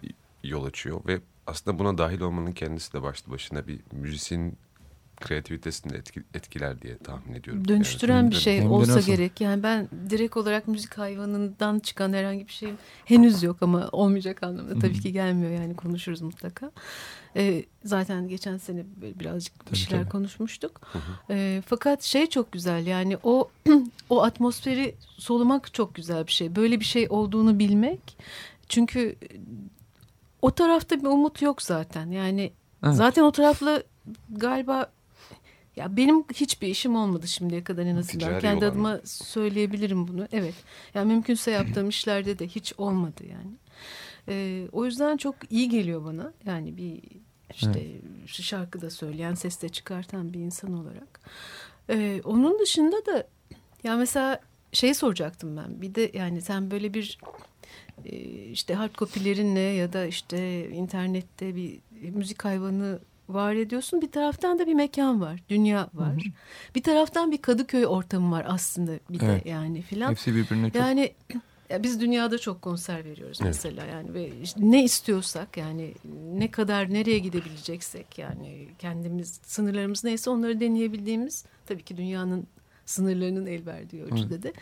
yol 0.43 0.65
açıyor 0.65 1.01
ve 1.07 1.21
aslında 1.47 1.79
buna 1.79 1.97
dahil 1.97 2.21
olmanın 2.21 2.51
kendisi 2.51 2.93
de 2.93 3.01
başlı 3.01 3.31
başına 3.31 3.67
bir 3.67 3.79
müzisyenin 3.91 4.57
kreativitesini 5.21 5.93
de 5.93 5.97
etki- 5.97 6.23
etkiler 6.33 6.81
diye 6.81 6.97
tahmin 6.97 7.33
ediyorum. 7.33 7.67
Dönüştüren 7.67 8.15
Yani 8.15 8.31
bir 8.31 8.35
şey 8.35 8.61
Hem 8.61 8.71
olsa 8.71 8.95
nasıl? 8.95 9.07
gerek. 9.07 9.41
Yani 9.41 9.63
ben 9.63 9.87
direkt 10.09 10.37
olarak 10.37 10.67
müzik 10.67 10.97
hayvanından 10.97 11.79
çıkan 11.79 12.13
herhangi 12.13 12.47
bir 12.47 12.51
şeyim 12.53 12.77
henüz 13.05 13.43
yok 13.43 13.57
ama 13.61 13.89
olmayacak 13.91 14.43
anlamda 14.43 14.79
tabii 14.79 14.99
ki 14.99 15.13
gelmiyor 15.13 15.51
yani 15.51 15.75
konuşuruz 15.75 16.21
mutlaka. 16.21 16.71
Ee, 17.35 17.65
zaten 17.83 18.27
geçen 18.27 18.57
sene 18.57 18.83
birazcık 19.19 19.71
bir 19.71 19.77
şeyler 19.77 20.01
tabii. 20.01 20.11
konuşmuştuk. 20.11 20.81
Ee, 21.29 21.61
fakat 21.65 22.03
şey 22.03 22.27
çok 22.29 22.51
güzel 22.51 22.87
yani 22.87 23.17
o 23.23 23.49
o 24.09 24.23
atmosferi 24.23 24.95
solumak 25.17 25.73
çok 25.73 25.95
güzel 25.95 26.27
bir 26.27 26.31
şey. 26.31 26.55
Böyle 26.55 26.79
bir 26.79 26.85
şey 26.85 27.07
olduğunu 27.09 27.59
bilmek. 27.59 28.17
Çünkü 28.69 29.15
o 30.41 30.51
tarafta 30.51 30.99
bir 30.99 31.05
umut 31.07 31.41
yok 31.41 31.61
zaten. 31.61 32.11
Yani 32.11 32.53
Evet. 32.83 32.95
zaten 32.95 33.23
o 33.23 33.31
tarafla 33.31 33.83
galiba 34.29 34.91
ya 35.75 35.97
benim 35.97 36.23
hiçbir 36.23 36.67
işim 36.67 36.95
olmadı 36.95 37.27
şimdiye 37.27 37.63
kadar 37.63 37.85
en 37.85 37.95
azından. 37.95 38.19
Ticari 38.19 38.41
Kendi 38.41 38.65
adıma 38.65 38.99
söyleyebilirim 39.05 40.07
bunu. 40.07 40.27
Evet. 40.31 40.55
Yani 40.93 41.13
mümkünse 41.13 41.51
yaptığım 41.51 41.89
işlerde 41.89 42.39
de 42.39 42.47
hiç 42.47 42.73
olmadı 42.77 43.23
yani. 43.31 43.51
Ee, 44.27 44.67
o 44.71 44.85
yüzden 44.85 45.17
çok 45.17 45.35
iyi 45.49 45.69
geliyor 45.69 46.05
bana. 46.05 46.33
Yani 46.45 46.77
bir 46.77 47.01
işte 47.53 47.91
şu 48.25 48.43
şarkıda 48.43 48.89
söyleyen, 48.89 49.33
ses 49.33 49.61
de 49.61 49.69
çıkartan 49.69 50.33
bir 50.33 50.39
insan 50.39 50.73
olarak. 50.73 51.19
Ee, 51.89 52.21
onun 52.23 52.59
dışında 52.59 53.05
da 53.05 53.27
ya 53.83 53.97
mesela 53.97 54.39
şey 54.71 54.93
soracaktım 54.93 55.57
ben. 55.57 55.81
Bir 55.81 55.95
de 55.95 56.11
yani 56.13 56.41
sen 56.41 56.71
böyle 56.71 56.93
bir 56.93 57.19
e, 58.05 58.15
işte 58.45 58.73
hard 58.73 58.95
copylerinle 58.95 59.59
ya 59.59 59.93
da 59.93 60.05
işte 60.05 60.69
internette 60.69 61.55
bir 61.55 61.79
müzik 61.91 62.45
hayvanı 62.45 62.99
var 63.29 63.55
ediyorsun. 63.55 64.01
Bir 64.01 64.11
taraftan 64.11 64.59
da 64.59 64.67
bir 64.67 64.73
mekan 64.73 65.21
var, 65.21 65.39
dünya 65.49 65.89
var. 65.93 66.23
Bir 66.75 66.83
taraftan 66.83 67.31
bir 67.31 67.37
Kadıköy 67.37 67.87
ortamı 67.87 68.31
var 68.31 68.45
aslında 68.49 68.91
bir 69.09 69.21
Evet. 69.21 69.45
de 69.45 69.49
yani 69.49 69.81
filan. 69.81 70.11
Hepsi 70.11 70.35
birbirine 70.35 70.67
çok 70.71 70.75
Yani 70.81 71.13
ya 71.69 71.83
biz 71.83 72.01
dünyada 72.01 72.37
çok 72.37 72.61
konser 72.61 73.05
veriyoruz 73.05 73.37
Evet. 73.41 73.49
mesela 73.53 73.85
yani 73.85 74.13
ve 74.13 74.31
işte 74.43 74.59
ne 74.63 74.83
istiyorsak 74.83 75.57
yani 75.57 75.93
ne 76.33 76.51
kadar 76.51 76.93
nereye 76.93 77.19
gidebileceksek 77.19 78.17
yani 78.17 78.67
kendimiz 78.79 79.39
sınırlarımız 79.43 80.03
neyse 80.03 80.29
onları 80.29 80.59
deneyebildiğimiz 80.59 81.45
tabii 81.65 81.83
ki 81.83 81.97
dünyanın 81.97 82.47
sınırlarının 82.85 83.45
el 83.45 83.65
verdiği 83.65 84.03
ölçüde 84.03 84.43
de 84.43 84.53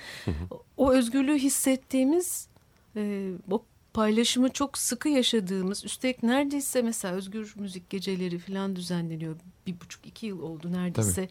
o, 0.51 0.63
o 0.77 0.91
özgürlüğü 0.91 1.37
hissettiğimiz 1.37 2.47
e, 2.95 3.31
o 3.51 3.63
paylaşımı 3.93 4.49
çok 4.49 4.77
sıkı 4.77 5.09
yaşadığımız 5.09 5.85
üstelik 5.85 6.23
neredeyse 6.23 6.81
mesela 6.81 7.15
özgür 7.15 7.53
müzik 7.57 7.89
geceleri 7.89 8.39
falan 8.39 8.75
düzenleniyor 8.75 9.35
bir 9.67 9.81
buçuk 9.81 10.05
iki 10.05 10.25
yıl 10.25 10.41
oldu 10.41 10.71
neredeyse 10.71 11.29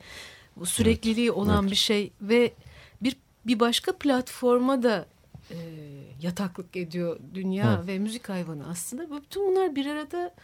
bu 0.56 0.66
sürekliliği 0.66 1.32
olan 1.32 1.62
evet. 1.62 1.70
bir 1.70 1.76
şey 1.76 2.12
ve 2.22 2.52
bir 3.02 3.16
bir 3.46 3.60
başka 3.60 3.96
platforma 3.96 4.82
da 4.82 5.06
e, 5.50 5.56
yataklık 6.22 6.76
ediyor 6.76 7.18
dünya 7.34 7.74
Evet. 7.76 7.86
ve 7.86 7.98
müzik 7.98 8.28
hayvanı 8.28 8.68
aslında. 8.68 9.22
Bütün 9.22 9.50
bunlar 9.50 9.76
bir 9.76 9.86
arada 9.86 10.34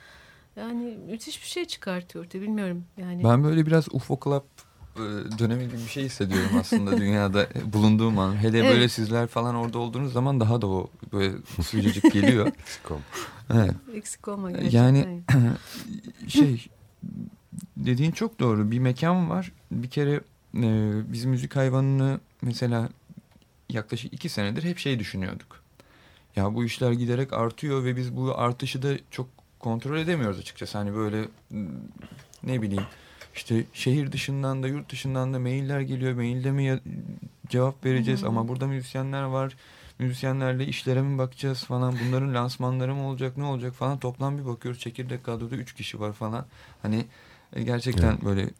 yani 0.56 0.98
müthiş 1.06 1.42
bir 1.42 1.46
şey 1.46 1.64
çıkartıyor 1.64 2.24
ortaya 2.24 2.42
bilmiyorum 2.42 2.84
yani. 2.96 3.24
Ben 3.24 3.44
böyle 3.44 3.66
biraz 3.66 3.94
UFO 3.94 4.20
Club 4.24 4.42
dönemi 5.38 5.64
gibi 5.64 5.76
bir 5.76 5.88
şey 5.88 6.04
hissediyorum 6.04 6.50
aslında 6.60 6.96
dünyada 6.98 7.42
e, 7.42 7.72
bulunduğum 7.72 8.18
an. 8.18 8.36
Hele 8.36 8.58
Evet. 8.58 8.70
böyle 8.74 8.88
sizler 8.88 9.26
falan 9.26 9.54
orada 9.54 9.78
olduğunuz 9.78 10.12
zaman 10.12 10.40
daha 10.40 10.62
da 10.62 10.66
o 10.66 10.90
böyle 11.12 11.32
sıcacık 11.62 12.12
geliyor. 12.12 12.52
Sikom. 12.66 13.00
Evet. 13.54 13.72
Eksik 13.94 14.28
olma 14.28 14.50
gerçekten. 14.50 14.94
Yani 14.94 15.22
şey 16.28 16.66
dediğin 17.76 18.10
çok 18.12 18.40
doğru. 18.40 18.70
Bir 18.70 18.78
mekan 18.78 19.30
var. 19.30 19.52
Bir 19.70 19.90
kere 19.90 20.20
e, 20.54 20.90
biz 21.12 21.24
müzik 21.24 21.56
hayvanını 21.56 22.20
mesela 22.42 22.88
yaklaşık 23.70 24.12
iki 24.12 24.28
senedir 24.28 24.62
hep 24.64 24.78
şey 24.78 24.98
düşünüyorduk. 24.98 25.62
Ya 26.36 26.54
bu 26.54 26.64
işler 26.64 26.92
giderek 26.92 27.32
artıyor 27.32 27.84
ve 27.84 27.96
biz 27.96 28.16
bu 28.16 28.38
artışı 28.38 28.82
da 28.82 28.94
çok 29.10 29.28
kontrol 29.58 29.98
edemiyoruz 29.98 30.38
açıkçası. 30.38 30.78
Hani 30.78 30.94
böyle 30.94 31.24
ne 32.42 32.62
bileyim 32.62 32.84
işte 33.36 33.64
şehir 33.72 34.12
dışından 34.12 34.62
da 34.62 34.68
yurt 34.68 34.92
dışından 34.92 35.34
da 35.34 35.38
mailler 35.38 35.80
geliyor. 35.80 36.12
Mailde 36.14 36.50
mi 36.50 36.80
cevap 37.48 37.84
vereceğiz 37.84 38.20
Hı 38.20 38.24
hı. 38.24 38.28
ama 38.28 38.48
burada 38.48 38.66
müzisyenler 38.66 39.22
var. 39.22 39.56
Müzisyenlerle 39.98 40.66
işlere 40.66 41.02
mi 41.02 41.18
bakacağız 41.18 41.64
falan. 41.64 41.94
Bunların 42.06 42.34
lansmanları 42.34 42.94
mı 42.94 43.08
olacak 43.08 43.36
ne 43.36 43.44
olacak 43.44 43.74
falan. 43.74 43.98
Toplam 43.98 44.38
bir 44.38 44.46
bakıyoruz 44.46 44.80
çekirdek 44.80 45.24
kadroda 45.24 45.56
üç 45.56 45.74
kişi 45.74 46.00
var 46.00 46.12
falan. 46.12 46.46
Hani 46.82 47.04
e, 47.52 47.62
gerçekten 47.62 48.12
Evet. 48.12 48.24
böyle 48.24 48.50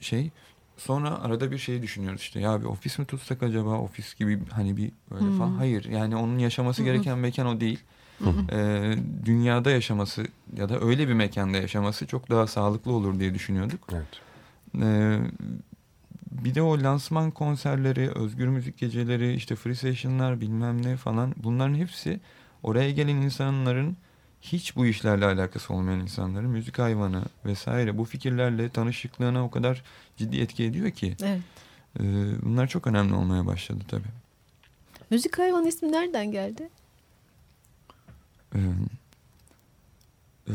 şey. 0.00 0.30
Sonra 0.76 1.20
arada 1.22 1.50
bir 1.50 1.58
şey 1.58 1.82
düşünüyoruz 1.82 2.20
işte 2.20 2.40
ya 2.40 2.60
bir 2.60 2.64
ofis 2.66 2.98
mi 2.98 3.04
tutsak 3.04 3.42
acaba 3.42 3.78
ofis 3.78 4.14
gibi 4.14 4.38
hani 4.50 4.76
bir 4.76 4.90
böyle 5.10 5.24
Hı. 5.26 5.32
falan. 5.38 5.50
Hayır 5.52 5.84
yani 5.84 6.16
onun 6.16 6.38
yaşaması 6.38 6.82
Hı 6.82 6.86
hı. 6.86 6.92
gereken 6.92 7.18
mekan 7.18 7.46
o 7.46 7.60
değil. 7.60 7.80
Ee, 8.52 8.94
dünyada 9.24 9.70
yaşaması 9.70 10.26
ya 10.56 10.68
da 10.68 10.80
öyle 10.80 11.08
bir 11.08 11.12
mekanda 11.12 11.56
yaşaması 11.56 12.06
çok 12.06 12.30
daha 12.30 12.46
sağlıklı 12.46 12.92
olur 12.92 13.20
diye 13.20 13.34
düşünüyorduk. 13.34 13.80
Evet. 13.92 14.20
Ee, 14.82 15.18
bir 16.30 16.54
de 16.54 16.62
o 16.62 16.82
lansman 16.82 17.30
konserleri, 17.30 18.10
özgür 18.10 18.48
müzik 18.48 18.78
geceleri, 18.78 19.34
işte 19.34 19.56
free 19.56 19.74
session'lar 19.74 20.40
bilmem 20.40 20.82
ne 20.82 20.96
falan 20.96 21.34
bunların 21.36 21.74
hepsi 21.74 22.20
oraya 22.62 22.90
gelen 22.90 23.16
insanların 23.16 23.96
hiç 24.40 24.76
bu 24.76 24.86
işlerle 24.86 25.24
alakası 25.24 25.74
olmayan 25.74 26.00
insanların 26.00 26.50
müzik 26.50 26.78
hayvanı 26.78 27.22
vesaire 27.44 27.98
bu 27.98 28.04
fikirlerle 28.04 28.68
tanışıklığına 28.68 29.44
o 29.44 29.50
kadar 29.50 29.82
ciddi 30.16 30.40
etki 30.40 30.64
ediyor 30.64 30.90
ki 30.90 31.16
Evet. 31.22 31.40
e, 32.00 32.02
bunlar 32.42 32.66
çok 32.66 32.86
önemli 32.86 33.14
olmaya 33.14 33.46
başladı 33.46 33.84
tabii. 33.88 34.08
Müzik 35.10 35.38
hayvanı 35.38 35.68
ismi 35.68 35.92
nereden 35.92 36.32
geldi? 36.32 36.68
Ee, 38.54 38.60
e, 40.48 40.54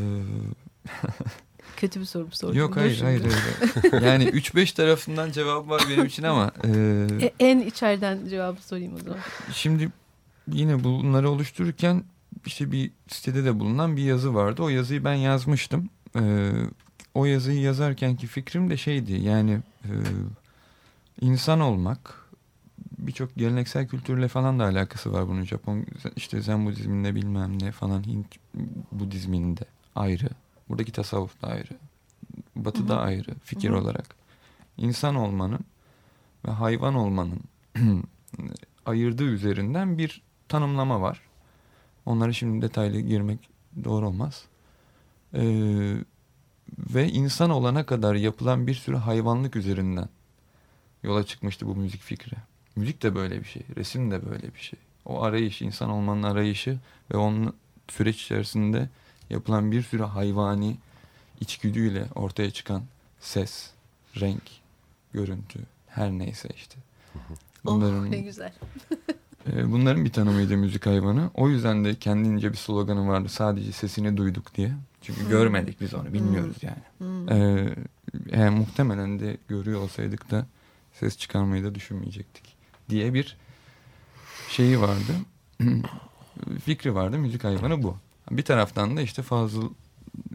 Kötü 1.78 2.00
bir 2.00 2.06
soru 2.06 2.28
sordum? 2.32 2.58
Yok 2.58 2.76
hayır 2.78 3.02
hayır 3.02 3.22
hayır. 3.22 4.04
yani 4.04 4.24
3-5 4.26 4.76
tarafından 4.76 5.32
cevap 5.32 5.70
var 5.70 5.84
benim 5.90 6.06
için 6.06 6.24
ama 6.24 6.52
e, 6.66 7.34
en 7.40 7.60
içeriden 7.60 8.28
cevabı 8.30 8.62
sorayım 8.62 8.94
o 8.96 9.00
zaman. 9.00 9.20
şimdi 9.54 9.90
yine 10.48 10.84
bunları 10.84 11.30
oluştururken 11.30 12.04
işte 12.46 12.72
bir 12.72 12.92
sitede 13.08 13.46
de 13.46 13.60
bulunan 13.60 13.98
bir 13.98 14.04
yazı 14.04 14.36
vardı. 14.36 14.64
O 14.64 14.70
yazıyı 14.70 15.04
ben 15.04 15.14
yazmıştım. 15.14 15.90
E, 16.16 16.52
o 17.14 17.26
yazıyı 17.26 17.62
yazarkenki 17.62 18.28
fikrim 18.28 18.70
de 18.70 18.78
şeydi 18.78 19.14
yani 19.14 19.60
e, 19.84 19.92
insan 21.22 21.60
olmak 21.60 22.16
birçok 23.00 23.36
geleneksel 23.36 23.88
kültürle 23.88 24.28
falan 24.28 24.60
da 24.60 24.64
alakası 24.64 25.14
var 25.14 25.28
bunun 25.28 25.44
Japon 25.44 25.86
işte 26.16 26.42
Zen 26.42 26.66
Budizminde 26.66 27.16
bilmem 27.16 27.64
ne 27.64 27.72
falan 27.72 28.08
Hint 28.08 28.36
Budizminde 28.92 29.66
ayrı. 29.96 30.30
Buradaki 30.70 30.92
tasavvuf 30.92 31.42
da 31.42 31.48
ayrı. 31.48 31.78
Batı'da 32.56 32.94
Hı 32.94 32.98
hı. 32.98 33.02
ayrı 33.02 33.36
fikir 33.44 33.70
Hı 33.70 33.74
hı. 33.74 33.78
olarak. 33.80 34.16
İnsan 34.78 35.16
olmanın 35.16 35.60
ve 36.48 36.52
hayvan 36.52 36.96
olmanın 36.96 37.40
ayırdığı 38.86 39.24
üzerinden 39.30 39.98
bir 39.98 40.22
tanımlama 40.48 41.02
var. 41.02 41.22
Onlara 42.06 42.34
şimdi 42.34 42.62
detaylı 42.62 43.00
girmek 43.00 43.50
doğru 43.84 44.08
olmaz. 44.08 44.46
Ee, 45.34 45.96
ve 46.78 47.10
insan 47.10 47.50
olana 47.50 47.86
kadar 47.86 48.16
yapılan 48.16 48.68
bir 48.68 48.74
sürü 48.74 48.96
hayvanlık 48.96 49.56
üzerinden 49.56 50.10
yola 51.04 51.24
çıkmıştı 51.24 51.68
bu 51.68 51.76
müzik 51.76 52.02
fikri. 52.02 52.36
Müzik 52.80 53.04
de 53.04 53.16
böyle 53.16 53.40
bir 53.40 53.46
şey, 53.46 53.62
resim 53.78 54.12
de 54.12 54.30
böyle 54.30 54.54
bir 54.56 54.60
şey. 54.60 54.80
O 55.06 55.22
arayış, 55.24 55.62
insan 55.62 55.90
olmanın 55.90 56.24
arayışı 56.24 56.78
ve 57.14 57.18
onun 57.18 57.54
süreç 57.88 58.24
içerisinde 58.24 58.90
yapılan 59.30 59.72
bir 59.72 59.82
sürü 59.82 60.04
hayvani 60.04 60.78
içgüdüyle 61.42 62.06
ortaya 62.16 62.52
çıkan 62.52 62.84
ses, 63.20 63.70
renk, 64.22 64.44
görüntü, 65.14 65.60
her 65.88 66.12
neyse 66.12 66.50
işte. 66.56 66.76
Bunların, 67.66 68.06
Oh 68.06 68.10
ne 68.10 68.20
güzel. 68.22 68.54
e, 69.54 69.72
bunların 69.72 70.06
bir 70.06 70.12
tanımıydı 70.12 70.58
müzik 70.58 70.86
hayvanı. 70.86 71.30
O 71.34 71.50
yüzden 71.50 71.86
de 71.86 71.96
kendince 71.96 72.52
bir 72.52 72.58
sloganı 72.58 73.08
vardı. 73.08 73.30
Sadece 73.30 73.72
sesini 73.72 74.18
duyduk 74.18 74.56
diye. 74.56 74.72
Çünkü 75.02 75.22
Hmm. 75.22 75.30
görmedik 75.30 75.82
biz 75.82 75.94
onu, 75.94 76.14
bilmiyoruz 76.14 76.58
yani. 76.62 76.84
Hmm. 76.98 77.30
Ee, 77.32 77.76
eğer 78.32 78.50
muhtemelen 78.50 79.20
de 79.20 79.38
görüyor 79.48 79.82
olsaydık 79.82 80.32
da 80.32 80.46
ses 80.94 81.18
çıkarmayı 81.18 81.64
da 81.64 81.76
düşünmeyecektik 81.76 82.59
diye 82.90 83.14
bir 83.14 83.38
şeyi 84.50 84.82
vardı. 84.82 85.14
Fikri 86.66 86.96
vardı. 86.96 87.18
Müzik 87.18 87.44
hayvanı 87.44 87.84
bu. 87.84 87.98
Bir 88.32 88.44
taraftan 88.44 88.98
da 88.98 89.02
işte 89.02 89.22
Fazıl 89.22 89.70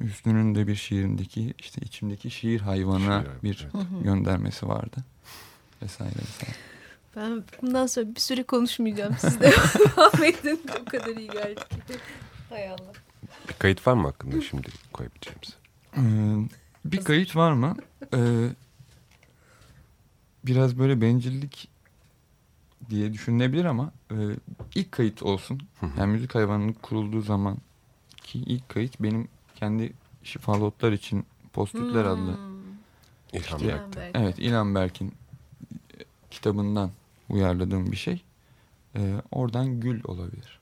Hüsnü'nün 0.01 0.55
de 0.55 0.67
bir 0.67 0.75
şiirindeki 0.75 1.55
işte 1.59 1.81
içimdeki 1.85 2.31
şiir 2.31 2.61
hayvana 2.61 3.23
Şiir 3.23 3.43
bir 3.43 3.69
evet. 3.75 4.05
Göndermesi 4.05 4.69
vardı. 4.69 4.97
Vesaire 5.83 6.15
vesaire. 6.15 6.57
Ben 7.17 7.45
bundan 7.63 7.87
sonra 7.87 8.15
bir 8.15 8.21
süre 8.21 8.43
konuşmayacağım. 8.43 9.17
Siz 9.19 9.41
de 9.41 9.53
devam 9.97 10.25
edin. 10.25 10.61
O 10.83 10.85
kadar 10.85 11.17
iyi 11.17 11.31
geldi 11.31 11.55
ki. 11.55 11.99
Hay 12.49 12.69
Allah. 12.69 12.93
Bir 13.49 13.55
kayıt 13.55 13.87
var 13.87 13.95
mı 13.95 14.03
hakkında 14.03 14.41
şimdi 14.41 14.69
koyabileceğimiz? 14.93 15.57
Ee, 15.97 16.01
bir 16.85 17.05
kayıt 17.05 17.37
var 17.37 17.53
mı? 17.53 17.77
Ee, 18.15 18.49
biraz 20.45 20.79
böyle 20.79 21.01
bencillik 21.01 21.69
diye 22.91 23.13
düşünülebilir 23.13 23.65
ama 23.65 23.93
e, 24.11 24.17
ilk 24.75 24.93
kayıt 24.93 25.23
olsun. 25.23 25.61
Yani 25.99 26.13
müzik 26.13 26.35
hayvanının 26.35 26.73
kurulduğu 26.73 27.21
zaman 27.21 27.59
ki 28.17 28.39
ilk 28.39 28.69
kayıt 28.69 29.01
benim 29.03 29.29
kendi 29.55 29.93
şifalı 30.23 30.65
otlar 30.65 30.93
için 30.93 31.27
Postütler 31.53 32.05
adlı. 32.05 32.37
Hmm. 32.37 32.55
İlham 33.33 33.61
İşte- 33.61 33.69
Berk'ten. 33.69 34.11
Evet 34.15 34.39
İlhan 34.39 34.75
Berk'in 34.75 35.09
e, 35.09 36.05
kitabından 36.31 36.91
uyarladığım 37.29 37.93
bir 37.93 37.97
şey. 37.97 38.23
E, 38.97 39.15
oradan 39.33 39.81
gül 39.81 40.01
olabilir. 40.05 40.61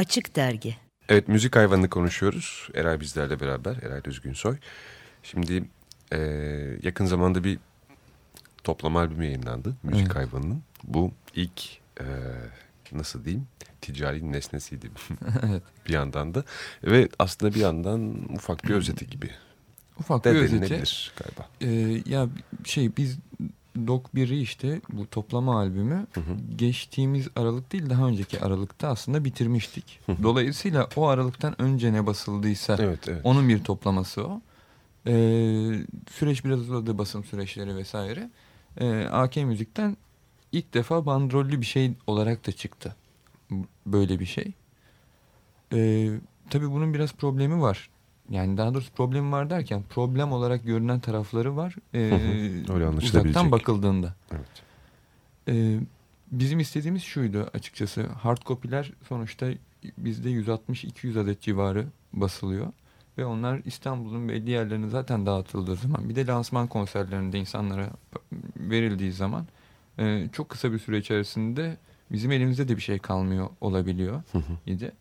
Açık 0.00 0.36
Dergi 0.36 0.76
Evet 1.08 1.28
müzik 1.28 1.56
hayvanını 1.56 1.90
konuşuyoruz. 1.90 2.68
Eray 2.74 3.00
bizlerle 3.00 3.40
beraber. 3.40 3.76
Eray 3.82 4.04
Düzgünsoy. 4.04 4.56
Şimdi 5.22 5.64
e, 6.12 6.18
yakın 6.82 7.06
zamanda 7.06 7.44
bir 7.44 7.58
toplama 8.64 9.00
albümü 9.00 9.24
yayınlandı. 9.24 9.76
Müzik 9.82 10.06
Evet. 10.06 10.16
hayvanının. 10.16 10.62
Bu 10.84 11.12
ilk 11.34 11.62
e, 12.00 12.06
nasıl 12.92 13.24
diyeyim 13.24 13.46
ticari 13.80 14.32
nesnesiydi 14.32 14.90
evet. 15.50 15.62
bir 15.88 15.92
yandan 15.92 16.34
da. 16.34 16.44
Ve 16.84 17.08
aslında 17.18 17.54
bir 17.54 17.60
yandan 17.60 18.32
ufak 18.34 18.64
bir 18.64 18.74
özeti 18.74 19.06
gibi 19.06 19.30
Ufak 19.98 20.24
de 20.24 20.34
bir 20.34 20.40
özeti. 20.40 20.84
galiba. 21.16 21.48
Ee, 21.60 22.02
ya 22.06 22.28
şey 22.64 22.96
biz 22.96 23.18
Dok 23.86 24.14
1'i 24.14 24.40
işte 24.40 24.80
bu 24.92 25.06
toplama 25.10 25.58
albümü 25.58 26.06
Hı 26.12 26.20
hı. 26.20 26.56
geçtiğimiz 26.56 27.28
Aralık 27.36 27.72
değil 27.72 27.90
daha 27.90 28.06
önceki 28.08 28.40
Aralık'ta 28.40 28.88
aslında 28.88 29.24
bitirmiştik. 29.24 30.00
Hı 30.06 30.12
hı. 30.12 30.22
Dolayısıyla 30.22 30.88
o 30.96 31.06
Aralık'tan 31.06 31.62
önce 31.62 31.92
ne 31.92 32.06
basıldıysa 32.06 32.76
Evet 32.80 33.08
evet. 33.08 33.20
onun 33.24 33.48
bir 33.48 33.64
toplaması 33.64 34.26
o. 34.26 34.40
Ee, 35.06 35.12
süreç 36.10 36.44
biraz 36.44 36.60
uzadı 36.60 36.98
basım 36.98 37.24
süreçleri 37.24 37.76
vesaire. 37.76 38.30
Ee, 38.80 39.06
AK 39.10 39.36
Müzik'ten 39.36 39.96
ilk 40.52 40.74
defa 40.74 41.06
bandrollü 41.06 41.60
bir 41.60 41.66
şey 41.66 41.92
olarak 42.06 42.46
da 42.46 42.52
çıktı. 42.52 42.96
Böyle 43.86 44.20
bir 44.20 44.26
şey. 44.26 44.52
Ee, 45.72 46.10
tabii 46.50 46.70
bunun 46.70 46.94
biraz 46.94 47.12
problemi 47.12 47.60
var. 47.60 47.90
Yani 48.30 48.56
daha 48.56 48.74
doğrusu 48.74 48.92
problemi 48.92 49.32
var 49.32 49.50
derken 49.50 49.82
problem 49.88 50.32
olarak 50.32 50.64
görünen 50.64 51.00
tarafları 51.00 51.56
var. 51.56 51.76
Ee, 51.94 51.98
Öyle 52.72 52.88
uzaktan 52.88 53.52
bakıldığında. 53.52 54.14
Evet. 54.32 54.62
Ee, 55.48 55.80
bizim 56.32 56.60
istediğimiz 56.60 57.02
şuydu 57.02 57.50
açıkçası. 57.54 58.06
Hard 58.06 58.42
copy'ler 58.46 58.92
sonuçta 59.08 59.48
bizde 59.98 60.30
160-200 60.30 61.20
adet 61.20 61.40
civarı 61.40 61.86
basılıyor. 62.12 62.66
Ve 63.18 63.24
onlar 63.24 63.60
İstanbul'un 63.64 64.28
belli 64.28 64.50
yerlerine 64.50 64.88
zaten 64.88 65.26
dağıtıldığı 65.26 65.76
zaman 65.76 66.08
bir 66.08 66.16
de 66.16 66.26
lansman 66.26 66.66
konserlerinde 66.66 67.38
insanlara 67.38 67.90
verildiği 68.56 69.12
zaman 69.12 69.46
e, 69.98 70.28
çok 70.32 70.48
kısa 70.48 70.72
bir 70.72 70.78
süre 70.78 70.98
içerisinde 70.98 71.76
bizim 72.12 72.32
elimizde 72.32 72.68
de 72.68 72.76
bir 72.76 72.82
şey 72.82 72.98
kalmıyor 72.98 73.48
olabiliyor 73.60 74.22
Hı 74.32 74.38
hı. 74.38 74.52
idi. 74.66 74.92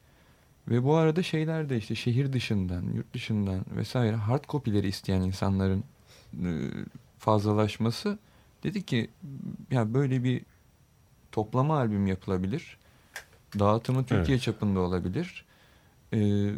Ve 0.69 0.83
bu 0.83 0.95
arada 0.95 1.23
şeyler 1.23 1.69
de 1.69 1.77
işte 1.77 1.95
şehir 1.95 2.33
dışından, 2.33 2.83
yurt 2.95 3.13
dışından 3.13 3.61
vesaire 3.75 4.15
hard 4.15 4.43
copy'leri 4.49 4.87
isteyen 4.87 5.21
insanların 5.21 5.83
e, 6.33 6.49
fazlalaşması 7.19 8.19
dedi 8.63 8.85
ki 8.85 9.09
ya 9.71 9.93
böyle 9.93 10.23
bir 10.23 10.41
toplama 11.31 11.77
albüm 11.77 12.07
yapılabilir. 12.07 12.77
Dağıtımı 13.59 14.05
Türkiye 14.05 14.39
çapında 14.39 14.79
olabilir. 14.79 15.45
E, 16.13 16.49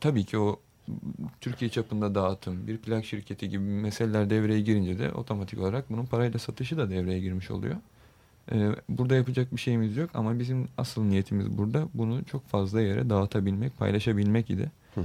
tabii 0.00 0.24
ki 0.24 0.38
o 0.38 0.60
Türkiye 1.40 1.70
çapında 1.70 2.14
dağıtım, 2.14 2.66
bir 2.66 2.78
plak 2.78 3.04
şirketi 3.04 3.48
gibi 3.48 3.62
meseleler 3.62 4.30
devreye 4.30 4.60
girince 4.60 4.98
de 4.98 5.12
otomatik 5.12 5.58
olarak 5.58 5.90
bunun 5.90 6.06
parayla 6.06 6.38
satışı 6.38 6.76
da 6.76 6.90
devreye 6.90 7.20
girmiş 7.20 7.50
oluyor. 7.50 7.76
Ee, 8.52 8.70
burada 8.88 9.14
yapacak 9.14 9.52
bir 9.56 9.60
şeyimiz 9.60 9.96
yok 9.96 10.10
ama 10.14 10.38
bizim 10.38 10.68
asıl 10.78 11.04
niyetimiz 11.04 11.58
burada 11.58 11.88
bunu 11.94 12.24
çok 12.24 12.48
fazla 12.48 12.80
yere 12.80 13.10
dağıtabilmek, 13.10 13.78
paylaşabilmek 13.78 14.50
idi. 14.50 14.70
Hı 14.94 15.00
hı. 15.00 15.04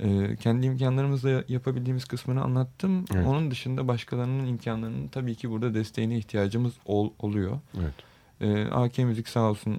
Ee, 0.00 0.36
kendi 0.36 0.66
imkanlarımızla 0.66 1.44
yapabildiğimiz 1.48 2.04
kısmını 2.04 2.42
anlattım. 2.42 3.04
Evet. 3.14 3.26
Onun 3.26 3.50
dışında 3.50 3.88
başkalarının 3.88 4.46
imkanlarının 4.46 5.08
tabii 5.08 5.34
ki 5.34 5.50
burada 5.50 5.74
desteğine 5.74 6.18
ihtiyacımız 6.18 6.72
ol- 6.86 7.12
oluyor. 7.18 7.58
Evet. 7.80 7.94
Ee, 8.40 8.64
AK 8.70 8.98
Müzik 8.98 9.28
sağ 9.28 9.50
olsun 9.50 9.78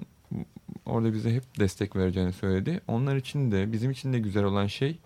orada 0.86 1.12
bize 1.12 1.34
hep 1.34 1.58
destek 1.58 1.96
vereceğini 1.96 2.32
söyledi. 2.32 2.80
Onlar 2.88 3.16
için 3.16 3.50
de 3.50 3.72
bizim 3.72 3.90
için 3.90 4.12
de 4.12 4.18
güzel 4.18 4.44
olan 4.44 4.66
şey 4.66 4.98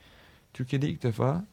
Türkiye'de 0.54 0.88
ilk 0.88 1.02
defa 1.02 1.44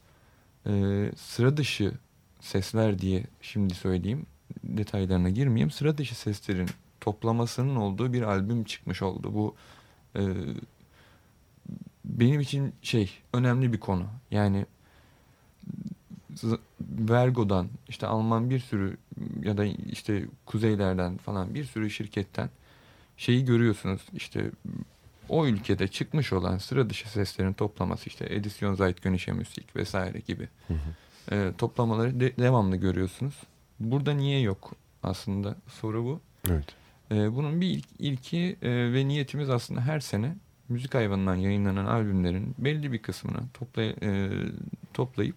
e, 0.68 0.72
sıra 1.18 1.58
dışı 1.58 1.92
sesler 2.40 3.00
diye 3.00 3.24
şimdi 3.42 3.76
söyleyeyim 3.76 4.26
detaylarına 4.68 5.30
girmeyeyim. 5.30 5.72
Sıra 5.72 5.98
dışı 5.98 6.16
seslerin 6.16 6.70
toplamasının 7.02 7.76
olduğu 7.76 8.14
bir 8.14 8.22
albüm 8.22 8.64
çıkmış 8.64 9.02
oldu. 9.02 9.34
Bu 9.34 9.56
e, 10.16 10.22
benim 12.06 12.42
için 12.42 12.74
şey 12.82 13.12
önemli 13.34 13.74
bir 13.74 13.80
konu. 13.80 14.06
Yani 14.32 14.66
Vergo'dan 16.82 17.68
işte 17.90 18.08
Alman 18.08 18.50
bir 18.50 18.60
sürü 18.60 18.98
ya 19.44 19.58
da 19.58 19.66
işte 19.66 20.26
kuzeylerden 20.46 21.18
falan 21.18 21.54
bir 21.54 21.66
sürü 21.66 21.90
şirketten 21.90 22.50
şeyi 23.18 23.46
görüyorsunuz 23.46 24.02
işte 24.14 24.52
o 25.30 25.46
ülkede 25.48 25.88
çıkmış 25.88 26.34
olan 26.34 26.58
sıra 26.58 26.90
dışı 26.90 27.10
seslerin 27.10 27.54
toplaması 27.54 28.10
işte 28.10 28.28
Edisyon 28.30 28.76
Zeitgenössische 28.76 29.32
Musik 29.32 29.76
vesaire 29.76 30.20
gibi 30.20 30.50
Hı 30.68 30.74
hı. 30.74 31.36
e, 31.36 31.54
toplamaları 31.58 32.20
de- 32.20 32.38
devamlı 32.38 32.76
görüyorsunuz. 32.76 33.36
Burada 33.80 34.14
niye 34.14 34.40
yok 34.40 34.72
aslında 35.04 35.56
soru 35.68 36.04
bu. 36.04 36.20
Evet. 36.50 36.66
E, 37.12 37.36
bunun 37.36 37.62
bir 37.62 37.68
ilk, 37.68 37.86
ilki 38.00 38.58
e, 38.62 38.70
ve 38.94 39.08
niyetimiz 39.08 39.50
aslında 39.50 39.82
her 39.82 40.00
sene 40.00 40.36
müzik 40.70 40.94
hayvanından 40.96 41.36
yayınlanan 41.36 41.86
albümlerin 41.86 42.56
belli 42.58 42.92
bir 42.92 42.98
kısmını 43.02 43.40
toplay 43.54 43.96
e, 44.02 44.30
toplayıp 44.94 45.36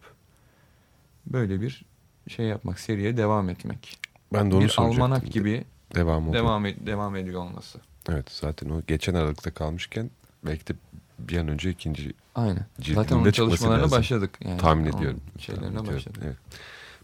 böyle 1.26 1.60
bir 1.60 1.84
şey 2.28 2.46
yapmak, 2.46 2.80
seriye 2.80 3.16
devam 3.16 3.48
etmek. 3.48 3.98
Ben 4.32 4.50
de 4.50 4.54
onu 4.54 4.64
bir 4.64 4.68
soracaktım. 4.68 5.02
almanak 5.02 5.32
gibi 5.32 5.64
Devam 5.94 6.28
oldu. 6.28 6.36
devam 6.36 6.66
ed- 6.66 6.86
devam 6.86 7.16
ediyor 7.16 7.40
olması. 7.40 7.78
Evet 8.08 8.30
zaten 8.30 8.70
o 8.70 8.82
geçen 8.86 9.14
Aralık'ta 9.14 9.50
kalmışken 9.54 10.10
belki 10.46 10.66
de 10.66 10.72
bir 11.18 11.36
an 11.36 11.48
önce 11.48 11.70
ikinci 11.70 12.12
Aynen. 12.34 12.66
Zaten 12.94 13.16
onun 13.16 13.30
çalışmalarına 13.30 13.82
lazım. 13.82 13.98
başladık. 13.98 14.38
Yani 14.44 14.58
tahmin 14.58 14.84
ediyorum. 14.86 15.20
Tahmin 15.46 15.68
ediyorum. 15.68 15.86
başladık. 15.86 16.22
Evet. 16.24 16.36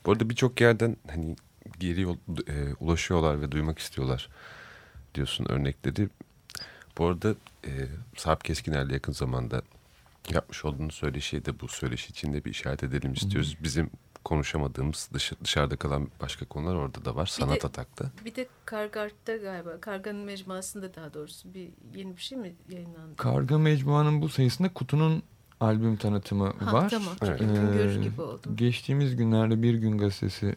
Bu 0.07 0.13
arada 0.13 0.31
birçok 0.31 0.61
yerden 0.61 0.97
hani 1.11 1.37
geri 1.79 2.01
yol, 2.01 2.17
e, 2.49 2.75
ulaşıyorlar 2.81 3.41
ve 3.43 3.53
duymak 3.53 3.79
istiyorlar 3.79 4.29
diyorsun 5.15 5.47
örnekleri. 5.49 6.09
Bu 6.99 7.07
arada 7.07 7.35
e, 7.67 7.71
Sarp 8.17 8.45
Keskiner'le 8.45 8.91
yakın 8.91 9.13
zamanda 9.13 9.63
yapmış 10.31 10.65
olduğunuz 10.65 10.95
söyleşiye 10.95 11.45
de 11.45 11.61
bu 11.61 11.69
söyleşi 11.69 12.11
içinde 12.11 12.45
bir 12.45 12.51
işaret 12.51 12.85
edelim 12.85 13.13
istiyoruz. 13.13 13.57
Bizim 13.63 13.91
konuşamadığımız 14.25 15.11
dışı, 15.13 15.37
dışarıda 15.45 15.77
kalan 15.77 16.09
başka 16.21 16.45
konular 16.45 16.75
orada 16.75 17.05
da 17.05 17.17
var. 17.17 17.27
Sanat 17.27 17.63
de- 17.63 17.67
Atak'ta. 17.67 18.11
Bir 18.25 18.35
de 18.35 18.49
Kargart'ta 18.65 19.37
galiba, 19.37 19.81
Karganın 19.81 20.21
Mecmuası'nda 20.25 20.95
daha 20.95 21.15
doğrusu 21.15 21.55
bir 21.55 21.69
yeni 21.95 22.17
bir 22.17 22.23
şey 22.23 22.39
mi 22.39 22.55
yayınlandı? 22.69 23.17
Karga 23.17 23.59
Mecmua'nın 23.59 24.23
bu 24.23 24.29
sayısında 24.29 24.73
Kutu'nun 24.73 25.23
albüm 25.61 25.97
tanıtımı 25.97 26.53
Ha, 26.65 26.73
var. 26.73 26.91
Tamam, 26.91 27.15
Evet. 27.23 27.41
Ee, 27.41 28.01
gibi 28.03 28.23
oldum. 28.23 28.57
Geçtiğimiz 28.57 29.17
günlerde 29.17 29.63
Bir 29.63 29.75
Gün 29.75 29.99
Gazetesi 29.99 30.57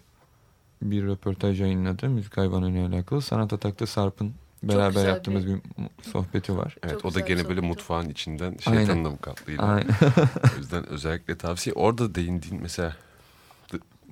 bir 0.81 1.03
röportaj 1.03 1.61
yayınladı. 1.61 2.09
Müzik 2.09 2.37
hayvanıyla 2.37 2.87
alakalı. 2.87 3.21
Sanat 3.21 3.53
Atak'ta 3.53 3.85
Sarp'ın 3.85 4.33
beraber 4.63 5.07
yaptığımız 5.07 5.47
bir- 5.47 5.53
bir 5.55 6.11
sohbeti 6.11 6.57
var. 6.57 6.75
Evet 6.83 6.93
Çok 6.93 7.05
o 7.05 7.13
da 7.13 7.19
gene 7.19 7.49
böyle 7.49 7.61
mutfağın 7.61 8.09
içinden 8.09 8.55
avukatlığıyla. 9.03 9.63
Aynen. 9.63 9.87
o 10.55 10.57
yüzden 10.57 10.85
özellikle 10.89 11.37
tavsiye. 11.37 11.73
Orada 11.73 12.15
değindiğin 12.15 12.61
mesela 12.61 12.95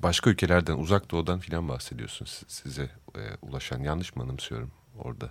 başka 0.03 0.29
ülkelerden 0.29 0.77
uzak 0.77 1.11
doğudan 1.11 1.39
filan 1.39 1.69
bahsediyorsun 1.69 2.25
si- 2.25 2.45
size 2.47 2.89
e, 3.15 3.21
ulaşan. 3.41 3.79
Yanlış 3.79 4.15
mı 4.15 4.23
anımsıyorum 4.23 4.71
orada? 4.99 5.29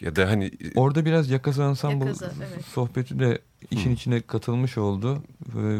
Ya 0.00 0.16
da 0.16 0.28
hani 0.30 0.44
e, 0.44 0.50
Orada 0.80 1.04
biraz 1.04 1.30
Yakaza 1.30 1.68
Ensemble 1.68 2.04
Yakaza, 2.06 2.32
evet. 2.54 2.64
sohbeti 2.64 3.18
de 3.18 3.38
işin 3.70 3.90
Hı. 3.90 3.94
içine 3.94 4.20
katılmış 4.20 4.78
oldu. 4.78 5.22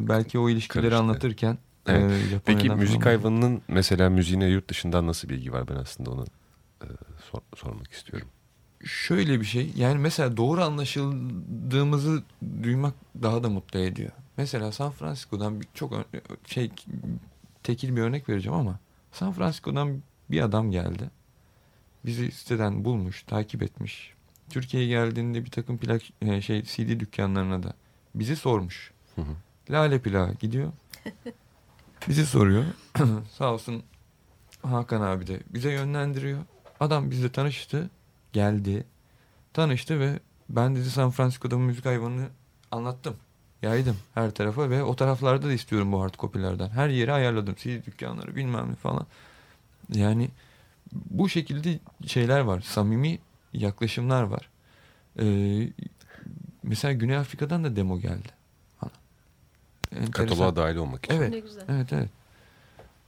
Belki 0.09 0.39
o 0.39 0.49
ilişkileri 0.51 0.83
Karıştı. 0.91 1.03
anlatırken 1.03 1.59
Evet. 1.87 2.13
e, 2.13 2.39
Peki 2.45 2.71
müzik 2.71 2.95
falan- 3.03 3.05
hayvanının 3.17 3.63
mesela 3.69 4.11
müziğine 4.11 4.47
yurt 4.47 4.69
dışından 4.69 5.07
nasıl 5.07 5.29
bilgi 5.29 5.53
var? 5.53 5.69
Ben 5.69 5.75
aslında 5.77 6.11
onu 6.11 6.25
e, 6.83 6.87
sor- 7.31 7.43
sormak 7.57 7.93
istiyorum. 7.93 8.29
Şöyle 8.85 9.41
bir 9.41 9.45
şey 9.47 9.73
yani 9.77 9.99
mesela 9.99 10.37
doğru 10.37 10.63
anlaşıldığımızı 10.63 12.23
duymak 12.63 12.95
daha 13.23 13.43
da 13.45 13.49
mutlu 13.49 13.79
ediyor. 13.79 14.11
Mesela 14.37 14.73
San 14.73 14.91
Francisco'dan 14.91 15.61
bir, 15.61 15.67
çok 15.75 15.93
şey 16.47 16.71
tekil 17.63 17.97
bir 17.97 18.01
örnek 18.01 18.29
vereceğim 18.29 18.59
ama 18.59 18.79
San 19.13 19.33
Francisco'dan 19.33 20.03
bir 20.31 20.41
adam 20.41 20.71
geldi. 20.71 21.11
Bizi 22.05 22.31
siteden 22.31 22.85
bulmuş, 22.85 23.23
takip 23.23 23.63
etmiş. 23.63 24.15
Türkiye'ye 24.51 24.89
geldiğinde 24.89 25.45
bir 25.45 25.51
takım 25.51 25.79
plak 25.79 26.03
e, 26.23 26.41
şey 26.41 26.63
CD 26.63 27.01
dükkanlarına 27.01 27.63
da 27.63 27.73
bizi 28.15 28.37
sormuş. 28.37 28.93
Hı 29.17 29.23
hı. 29.23 29.35
Lale 29.71 30.03
Pilav 30.03 30.35
gidiyor. 30.35 30.73
Bizi 32.09 32.27
soruyor. 32.27 32.65
Sağ 33.39 33.53
olsun 33.53 33.83
Hakan 34.63 35.01
abi 35.01 35.27
de 35.27 35.41
bize 35.51 35.73
yönlendiriyor. 35.73 36.39
Adam 36.81 37.11
bizle 37.11 37.33
tanıştı. 37.33 37.91
Geldi. 38.33 38.87
Tanıştı 39.53 40.01
ve 40.01 40.21
ben 40.49 40.77
dedi 40.77 40.91
San 40.91 41.11
Francisco'da 41.11 41.59
müzik 41.59 41.87
hayvanını 41.87 42.29
anlattım. 42.71 43.17
Yaydım 43.63 43.97
her 44.15 44.31
tarafa 44.31 44.71
ve 44.71 44.83
o 44.83 44.97
taraflarda 44.97 45.47
da 45.47 45.53
istiyorum 45.53 45.93
bu 45.93 46.03
hard 46.03 46.15
copy'lerden. 46.15 46.69
Her 46.69 46.89
yere 46.89 47.13
ayarladım. 47.13 47.55
CD 47.55 47.87
dükkanları 47.87 48.37
bilmem 48.37 48.71
ne 48.71 48.75
falan. 48.75 49.07
Yani 49.95 50.29
bu 50.93 51.29
şekilde 51.29 51.79
şeyler 52.07 52.41
var. 52.41 52.61
Samimi 52.61 53.19
yaklaşımlar 53.53 54.23
var. 54.23 54.49
Ee, 55.21 55.69
mesela 56.63 56.93
Güney 56.93 57.17
Afrika'dan 57.17 57.65
da 57.65 57.77
demo 57.77 58.01
geldi. 58.01 58.29
Kataloğa 60.13 60.57
dahil 60.57 60.77
olmak 60.77 61.05
için. 61.05 61.15
Evet. 61.15 61.45
Evet 61.69 61.93
evet. 61.93 62.09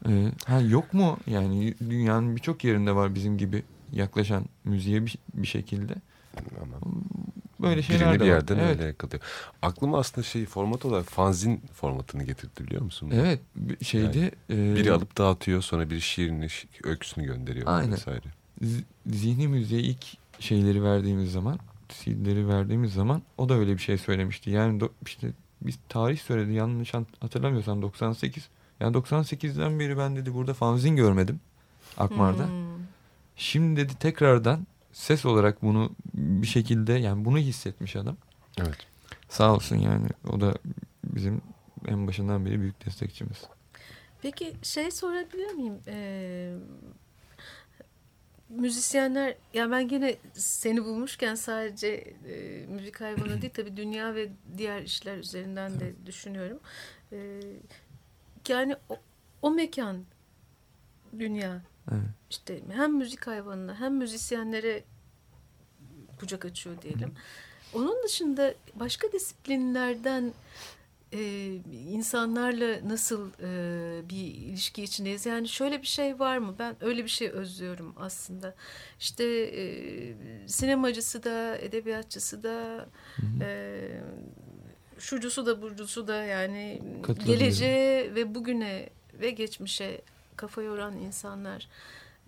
Ee, 0.08 0.32
ha 0.46 0.60
yok 0.60 0.94
mu 0.94 1.18
yani 1.26 1.74
dünyanın 1.80 2.36
birçok 2.36 2.64
yerinde 2.64 2.94
var 2.94 3.14
bizim 3.14 3.38
gibi 3.38 3.62
yaklaşan 3.92 4.44
müziğe 4.64 5.06
bir, 5.06 5.18
bir 5.34 5.46
şekilde. 5.46 5.94
Ama 6.62 6.76
Böyle 7.64 7.82
şeyler 7.82 8.00
birini 8.00 8.14
de 8.14 8.24
bir 8.24 8.30
var. 8.30 8.34
yerden 8.34 8.58
evet. 8.58 8.70
öyle 8.70 8.84
yakalıyor. 8.84 9.22
Aklıma 9.62 9.98
aslında 9.98 10.26
şey 10.26 10.46
format 10.46 10.84
olarak 10.84 11.06
fanzin 11.06 11.60
formatını 11.74 12.22
getirdi 12.24 12.66
biliyor 12.66 12.82
musun? 12.82 13.10
Evet 13.14 13.40
bir 13.56 13.84
şeyde 13.84 14.30
e, 14.50 14.74
Biri 14.74 14.92
alıp 14.92 15.18
dağıtıyor 15.18 15.62
sonra 15.62 15.90
bir 15.90 16.00
şiirini, 16.00 16.44
şi- 16.44 16.66
öyküsünü 16.88 17.24
gönderiyor 17.26 17.66
Aynen. 17.66 17.92
vesaire. 17.92 18.26
zihni 19.06 19.48
müziğe 19.48 19.80
ilk 19.80 20.04
şeyleri 20.40 20.82
verdiğimiz 20.84 21.32
zaman 21.32 21.58
CD'leri 21.88 22.48
verdiğimiz 22.48 22.92
zaman 22.92 23.22
o 23.38 23.48
da 23.48 23.54
öyle 23.54 23.72
bir 23.72 23.82
şey 23.82 23.98
söylemişti. 23.98 24.50
Yani 24.50 24.80
do- 24.80 24.90
işte 25.06 25.28
bir 25.60 25.74
tarih 25.88 26.18
söyledi 26.18 26.52
yanlış 26.52 26.94
an- 26.94 27.06
hatırlamıyorsam 27.20 27.82
98. 27.82 28.48
Yani 28.80 28.94
98'den 28.96 29.80
beri 29.80 29.98
ben 29.98 30.16
dedi 30.16 30.34
burada 30.34 30.54
fanzin 30.54 30.96
görmedim 30.96 31.40
Akmar'da. 31.98 32.46
Hmm. 32.46 32.52
Şimdi 33.36 33.80
dedi 33.80 33.92
tekrardan 33.98 34.66
ses 34.94 35.26
olarak 35.26 35.62
bunu 35.62 35.90
bir 36.14 36.46
şekilde 36.46 36.92
yani 36.92 37.24
bunu 37.24 37.38
hissetmiş 37.38 37.96
adam. 37.96 38.16
Evet. 38.58 38.78
Sağ 39.28 39.54
olsun 39.54 39.76
yani 39.76 40.06
o 40.32 40.40
da 40.40 40.54
bizim 41.04 41.42
en 41.88 42.06
başından 42.06 42.46
beri 42.46 42.60
büyük 42.60 42.86
destekçimiz. 42.86 43.44
Peki 44.22 44.54
şey 44.62 44.90
sorabilir 44.90 45.52
miyim? 45.52 45.78
Ee, 45.86 46.54
müzisyenler 48.48 49.34
ya 49.54 49.70
ben 49.70 49.88
gene 49.88 50.16
seni 50.32 50.84
bulmuşken 50.84 51.34
sadece 51.34 51.88
e, 52.28 52.66
müzik 52.68 53.00
hayvanı 53.00 53.42
değil 53.42 53.52
tabii 53.56 53.76
dünya 53.76 54.14
ve 54.14 54.28
diğer 54.58 54.82
işler 54.82 55.16
üzerinden 55.16 55.80
de 55.80 55.94
düşünüyorum. 56.06 56.60
Ee, 57.12 57.40
yani 58.48 58.76
o, 58.88 58.96
o 59.42 59.50
mekan 59.50 60.04
dünya 61.18 61.62
Evet. 61.92 62.02
işte 62.30 62.60
hem 62.72 62.96
müzik 62.96 63.26
hayvanına 63.26 63.80
hem 63.80 63.94
müzisyenlere 63.96 64.84
kucak 66.20 66.44
açıyor 66.44 66.82
diyelim. 66.82 67.14
Onun 67.74 68.02
dışında 68.04 68.54
başka 68.74 69.12
disiplinlerden 69.12 70.32
e, 71.12 71.54
insanlarla 71.90 72.88
nasıl 72.88 73.30
e, 73.42 74.08
bir 74.08 74.24
ilişki 74.34 74.82
içindeyiz? 74.82 75.26
Yani 75.26 75.48
şöyle 75.48 75.82
bir 75.82 75.86
şey 75.86 76.18
var 76.18 76.38
mı? 76.38 76.54
Ben 76.58 76.76
öyle 76.80 77.04
bir 77.04 77.08
şey 77.08 77.28
özlüyorum 77.28 77.94
aslında. 77.96 78.54
İşte 79.00 79.24
e, 79.24 80.14
sinemacısı 80.48 81.24
da, 81.24 81.58
edebiyatçısı 81.58 82.42
da, 82.42 82.86
e, 83.40 83.88
şucusu 84.98 85.46
da, 85.46 85.62
burcusu 85.62 86.08
da 86.08 86.24
yani 86.24 86.82
geleceğe 87.26 88.14
ve 88.14 88.34
bugüne 88.34 88.90
ve 89.20 89.30
geçmişe 89.30 90.02
kafa 90.36 90.62
yoran 90.62 90.96
insanlar 90.96 91.68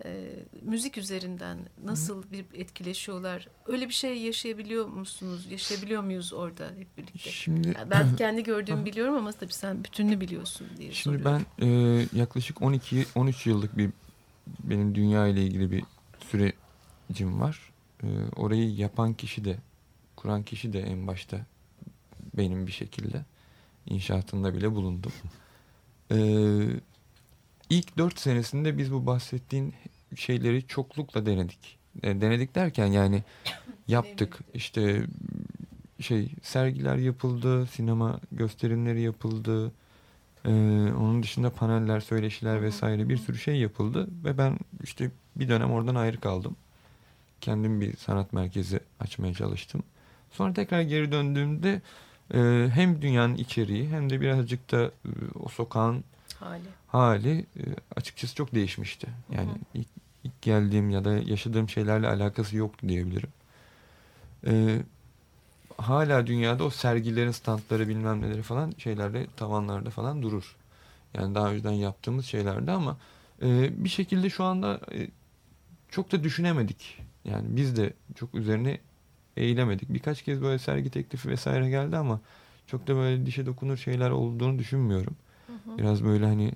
e, 0.05 0.29
müzik 0.61 0.97
üzerinden 0.97 1.57
nasıl 1.83 2.23
bir 2.31 2.45
etkileşiyorlar? 2.53 3.47
Öyle 3.65 3.87
bir 3.89 3.93
şey 3.93 4.17
yaşayabiliyor 4.21 4.85
musunuz? 4.87 5.47
Yaşayabiliyor 5.51 6.03
muyuz 6.03 6.33
orada 6.33 6.71
hep 6.77 6.97
birlikte? 6.97 7.29
Şimdi 7.29 7.67
Ya 7.67 7.89
ben 7.89 8.15
kendi 8.17 8.43
gördüğümü 8.43 8.85
biliyorum 8.85 9.15
ama 9.15 9.31
tabii 9.31 9.53
sen 9.53 9.83
bütününü 9.83 10.21
biliyorsun 10.21 10.67
diye 10.77 10.91
şimdi 10.91 11.17
soruyorum. 11.17 11.45
ben 11.59 11.65
e, 11.67 12.05
yaklaşık 12.13 12.61
12 12.61 13.05
13 13.15 13.45
yıllık 13.47 13.77
bir 13.77 13.89
benim 14.63 14.95
dünya 14.95 15.27
ile 15.27 15.43
ilgili 15.43 15.71
bir 15.71 15.83
sürecim 16.19 17.41
var. 17.41 17.73
E, 18.03 18.07
orayı 18.35 18.75
yapan 18.75 19.13
kişi 19.13 19.45
de 19.45 19.57
kuran 20.15 20.43
kişi 20.43 20.73
de 20.73 20.79
en 20.81 21.07
başta 21.07 21.45
benim 22.37 22.67
bir 22.67 22.71
şekilde 22.71 23.25
inşaatında 23.85 24.53
bile 24.53 24.71
bulundum. 24.71 25.11
E, 26.11 26.15
ilk 27.69 27.97
4 27.97 28.19
senesinde 28.19 28.77
biz 28.77 28.91
bu 28.93 29.05
bahsettiğin 29.05 29.73
şeyleri 30.15 30.67
çoklukla 30.67 31.25
denedik. 31.25 31.77
E, 32.03 32.21
denedik 32.21 32.55
derken 32.55 32.87
yani 32.87 33.23
yaptık. 33.87 34.39
İşte 34.53 35.05
şey 35.99 36.29
sergiler 36.41 36.95
yapıldı, 36.95 37.65
sinema 37.65 38.19
gösterimleri 38.31 39.01
yapıldı. 39.01 39.71
Ee, 40.45 40.49
onun 40.99 41.23
dışında 41.23 41.49
paneller, 41.49 41.99
söyleşiler 41.99 42.61
vesaire 42.61 43.09
bir 43.09 43.17
sürü 43.17 43.37
şey 43.37 43.55
yapıldı 43.55 44.07
ve 44.23 44.37
ben 44.37 44.57
işte 44.83 45.11
bir 45.35 45.49
dönem 45.49 45.71
oradan 45.71 45.95
ayrı 45.95 46.19
kaldım. 46.19 46.55
Kendim 47.41 47.81
bir 47.81 47.97
sanat 47.97 48.33
merkezi 48.33 48.79
açmaya 48.99 49.33
çalıştım. 49.33 49.83
Sonra 50.31 50.53
tekrar 50.53 50.81
geri 50.81 51.11
döndüğümde 51.11 51.81
e, 52.33 52.69
hem 52.73 53.01
dünyanın 53.01 53.35
içeriği 53.35 53.89
hem 53.89 54.09
de 54.09 54.21
birazcık 54.21 54.71
da 54.71 54.83
e, 54.85 55.09
o 55.39 55.49
sokağın 55.49 56.03
hali. 56.39 56.67
hali 56.87 57.39
e, 57.39 57.63
açıkçası 57.95 58.35
çok 58.35 58.53
değişmişti. 58.53 59.07
Yani 59.31 59.49
Hı 59.49 59.53
hı. 59.53 59.57
ilk, 59.73 59.87
ilk 60.23 60.41
geldiğim 60.41 60.89
ya 60.89 61.05
da 61.05 61.13
yaşadığım 61.13 61.69
şeylerle 61.69 62.07
alakası 62.07 62.57
yoktu 62.57 62.89
diyebilirim. 62.89 63.29
E, 64.47 64.81
hala 65.77 66.27
dünyada 66.27 66.63
o 66.63 66.69
sergilerin 66.69 67.31
standları 67.31 67.87
bilmem 67.87 68.21
neleri 68.21 68.41
falan 68.41 68.73
şeylerde 68.77 69.27
tavanlarda 69.37 69.89
falan 69.89 70.21
durur. 70.21 70.55
Yani 71.13 71.35
daha 71.35 71.51
önceden 71.51 71.71
yaptığımız 71.71 72.25
şeylerdi 72.25 72.71
ama 72.71 72.97
e, 73.41 73.83
bir 73.83 73.89
şekilde 73.89 74.29
şu 74.29 74.43
anda 74.43 74.81
e, 74.93 75.07
çok 75.89 76.11
da 76.11 76.23
düşünemedik. 76.23 76.99
Yani 77.25 77.45
biz 77.49 77.77
de 77.77 77.93
çok 78.15 78.35
üzerine 78.35 78.79
eğilemedik. 79.37 79.93
Birkaç 79.93 80.21
kez 80.21 80.41
böyle 80.41 80.59
sergi 80.59 80.89
teklifi 80.89 81.29
vesaire 81.29 81.69
geldi 81.69 81.97
ama 81.97 82.19
çok 82.67 82.87
da 82.87 82.95
böyle 82.95 83.25
dişe 83.25 83.45
dokunur 83.45 83.77
şeyler 83.77 84.09
olduğunu 84.09 84.59
düşünmüyorum. 84.59 85.15
Biraz 85.77 86.03
böyle 86.03 86.25
hani 86.25 86.51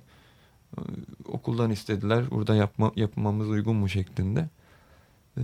e, 0.78 0.80
okuldan 1.28 1.70
istediler. 1.70 2.30
Burada 2.30 2.54
yapma, 2.54 2.92
yapmamız 2.96 3.48
uygun 3.48 3.76
mu 3.76 3.88
şeklinde. 3.88 4.48
E, 5.36 5.42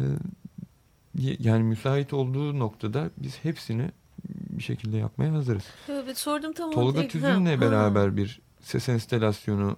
yani 1.38 1.62
müsait 1.62 2.12
olduğu 2.12 2.58
noktada 2.58 3.10
biz 3.16 3.38
hepsini 3.44 3.90
bir 4.28 4.62
şekilde 4.62 4.96
yapmaya 4.96 5.32
hazırız. 5.32 5.64
Evet 5.88 6.18
sordum 6.18 6.52
tam 6.52 6.68
o 6.70 6.72
Tolga. 6.72 7.08
Tüzün'le 7.08 7.60
beraber 7.60 8.16
bir 8.16 8.40
ses 8.60 8.88
enstalasyonu 8.88 9.76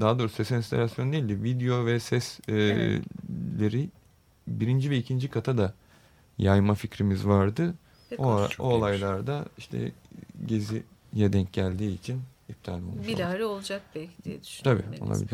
daha 0.00 0.18
doğrusu 0.18 0.34
ses 0.34 0.52
enstalasyonu 0.52 1.12
değil 1.12 1.28
de 1.28 1.42
video 1.42 1.86
ve 1.86 2.00
sesleri 2.00 3.88
birinci 4.48 4.90
ve 4.90 4.96
ikinci 4.96 5.28
kata 5.28 5.58
da 5.58 5.74
yayma 6.38 6.74
fikrimiz 6.74 7.26
vardı. 7.26 7.74
Peki, 8.10 8.22
O, 8.22 8.48
o 8.58 8.64
olaylarda 8.64 9.44
işte 9.58 9.92
geziye 10.46 10.82
denk 11.32 11.52
geldiği 11.52 11.94
için 11.94 12.20
iptal 12.50 12.74
olmuş. 12.74 13.06
Bilahare 13.06 13.44
olacak 13.44 13.82
belki 13.94 14.24
diye 14.24 14.42
düşündüm. 14.42 14.72
Tabii 14.72 14.82
Evet. 14.90 15.02
olabilir. 15.02 15.28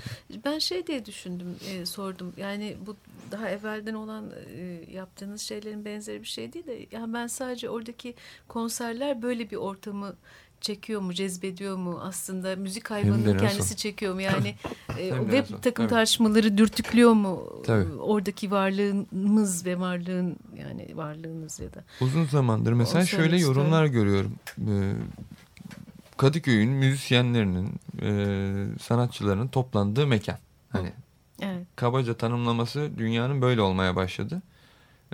Ben 0.44 0.58
şey 0.58 0.86
diye 0.86 1.06
düşündüm, 1.06 1.56
e, 1.70 1.86
sordum. 1.86 2.32
Yani 2.36 2.76
bu 2.86 2.96
daha 3.30 3.48
evvelden 3.50 3.94
olan 3.94 4.30
e, 4.56 4.80
yaptığınız 4.92 5.40
şeylerin 5.40 5.84
benzeri 5.84 6.20
bir 6.22 6.26
şey 6.28 6.52
değil 6.52 6.66
de 6.66 6.86
yani 6.92 7.14
ben 7.14 7.26
sadece 7.26 7.70
oradaki 7.70 8.14
konserler 8.48 9.22
böyle 9.22 9.50
bir 9.50 9.56
ortamı 9.56 10.14
çekiyor 10.60 11.00
mu, 11.00 11.14
cezbediyor 11.14 11.76
mu 11.76 12.00
aslında 12.02 12.56
müzik 12.56 12.90
hayvanının 12.90 13.38
kendisi 13.38 13.76
çekiyor 13.76 14.14
mu 14.14 14.20
yani 14.22 14.54
e, 14.98 15.12
ve 15.32 15.40
nasıl? 15.40 15.54
takım 15.56 15.84
Tabii. 15.84 15.94
tartışmaları 15.94 16.58
dürtüklüyor 16.58 17.12
mu 17.12 17.62
Tabii. 17.66 17.92
oradaki 17.94 18.50
varlığımız 18.50 19.66
ve 19.66 19.80
varlığın 19.80 20.36
yani 20.58 20.96
varlığınız 20.96 21.60
ya 21.60 21.74
da 21.74 21.84
Uzun 22.00 22.24
zamandır 22.24 22.72
mesela 22.72 23.06
şöyle 23.06 23.38
yorumlar 23.40 23.86
görüyorum. 23.86 24.34
Ee, 24.58 24.92
Kadıköy'ün 26.16 26.70
müzisyenlerinin, 26.70 27.70
e, 28.02 28.78
sanatçılarının 28.80 29.48
toplandığı 29.48 30.06
mekan. 30.06 30.38
Hani 30.68 30.92
evet 31.42 31.66
kabaca 31.76 32.14
tanımlaması 32.14 32.90
dünyanın 32.98 33.42
böyle 33.42 33.60
olmaya 33.60 33.96
başladı. 33.96 34.42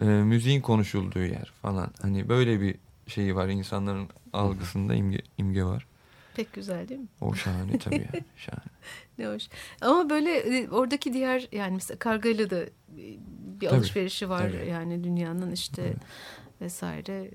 Ee, 0.02 0.04
müziğin 0.04 0.60
konuşulduğu 0.60 1.18
yer 1.24 1.52
falan. 1.62 1.90
Hani 2.02 2.28
böyle 2.28 2.60
bir 2.60 2.74
şeyi 3.06 3.36
var 3.36 3.48
insanların 3.48 4.08
algısında 4.32 4.94
imge, 4.94 5.18
imge 5.38 5.64
var. 5.64 5.86
pek 6.34 6.52
güzel 6.52 6.88
değil 6.88 7.00
mi? 7.00 7.06
O 7.20 7.34
şahane 7.34 7.78
tabii 7.78 7.94
yani. 7.94 8.24
Şahane. 8.36 8.62
Ne 9.18 9.26
hoş. 9.26 9.48
Ama 9.80 10.10
böyle 10.10 10.30
e, 10.38 10.68
oradaki 10.68 11.12
diğer 11.12 11.48
yani 11.52 11.74
mesela 11.74 11.98
Kargayla 11.98 12.50
da 12.50 12.60
e, 12.62 12.68
bir 13.60 13.66
Tabii, 13.68 13.78
alışverişi 13.78 14.28
var 14.28 14.52
tabii. 14.52 14.68
yani 14.70 15.04
dünyanın 15.04 15.52
işte 15.52 15.82
Evet. 15.82 15.96
vesaire 16.60 17.18
E, 17.24 17.30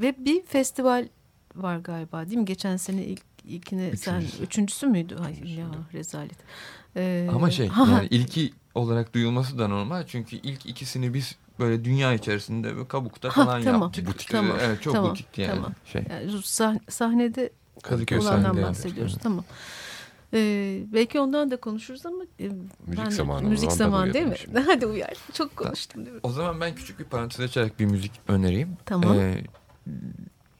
ve 0.00 0.14
bir 0.18 0.42
festival 0.42 1.08
var 1.56 1.76
galiba 1.76 2.26
değil 2.26 2.38
mi? 2.38 2.44
Geçen 2.44 2.76
sene 2.76 3.04
ilk 3.04 3.22
ilkine 3.44 3.96
sen 3.96 4.16
Üçüncüsü. 4.20 4.42
üçüncüsü 4.42 4.86
müydü? 4.86 5.16
Ay 5.24 5.54
ya 5.58 5.66
rezalet. 5.94 6.38
E, 6.96 7.28
Ama 7.32 7.50
şey 7.50 7.66
yani 7.90 8.06
ilki 8.10 8.52
olarak 8.74 9.14
duyulması 9.14 9.58
da 9.58 9.68
normal. 9.68 10.06
Çünkü 10.06 10.36
ilk 10.36 10.66
ikisini 10.66 11.14
biz 11.14 11.36
böyle 11.58 11.84
dünya 11.84 12.12
içerisinde 12.14 12.76
böyle 12.76 12.88
kabukta 12.88 13.28
Ha, 13.28 13.32
falan 13.32 13.62
tamam, 13.62 13.82
yaptık. 13.82 14.06
butik. 14.06 14.28
tamam, 14.28 14.56
Evet 14.60 14.82
çok 14.82 14.94
tamam, 14.94 15.10
butikti 15.10 15.40
yani. 15.40 15.54
tamam. 15.54 15.72
Şey. 15.84 16.02
yani 16.10 16.30
sah- 16.32 16.90
sahnede 16.90 17.50
Kadıköy 17.82 18.18
olandan 18.18 18.62
bahsediyoruz. 18.62 19.12
evet. 19.12 19.22
Tamam. 19.22 19.44
E, 20.34 20.38
belki 20.92 21.20
ondan 21.20 21.50
da 21.50 21.56
konuşuruz 21.56 22.06
ama 22.06 22.24
e, 22.40 22.48
Müzik 22.86 23.04
ben- 23.04 23.10
zamanı 23.10 23.48
müzik 23.48 23.72
zaman, 23.72 23.92
ben 23.92 24.12
zaman 24.12 24.14
değil 24.14 24.26
mi? 24.26 24.38
şimdi. 24.38 24.58
Hadi 24.66 24.86
uyar. 24.86 25.12
Çok 25.32 25.56
konuştum 25.56 26.04
değil 26.04 26.14
mi? 26.14 26.20
O 26.22 26.30
zaman 26.32 26.60
ben 26.60 26.74
küçük 26.74 26.98
bir 26.98 27.04
parantez 27.04 27.40
açarak 27.40 27.80
bir 27.80 27.84
müzik 27.84 28.12
önereyim. 28.28 28.76
Tamam. 28.86 29.18
Ee, 29.20 29.44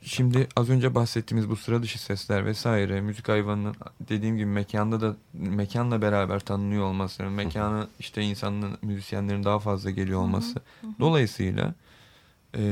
şimdi 0.02 0.48
az 0.56 0.70
önce 0.70 0.94
bahsettiğimiz 0.94 1.50
bu 1.50 1.56
sıra 1.56 1.82
dışı 1.82 2.02
sesler 2.02 2.46
vesaire 2.46 3.00
müzik 3.00 3.28
hayvanının 3.28 3.74
dediğim 4.00 4.36
gibi 4.36 4.46
mekanda 4.46 5.00
da 5.00 5.16
mekanla 5.32 6.02
beraber 6.02 6.40
tanınıyor 6.40 6.84
olması, 6.84 7.22
mekanı 7.22 7.88
işte 7.98 8.22
insanların 8.22 8.78
müzisyenlerin 8.82 9.44
daha 9.44 9.58
fazla 9.58 9.90
geliyor 9.90 10.20
olması. 10.20 10.60
Dolayısıyla 11.00 11.74
e, 12.56 12.62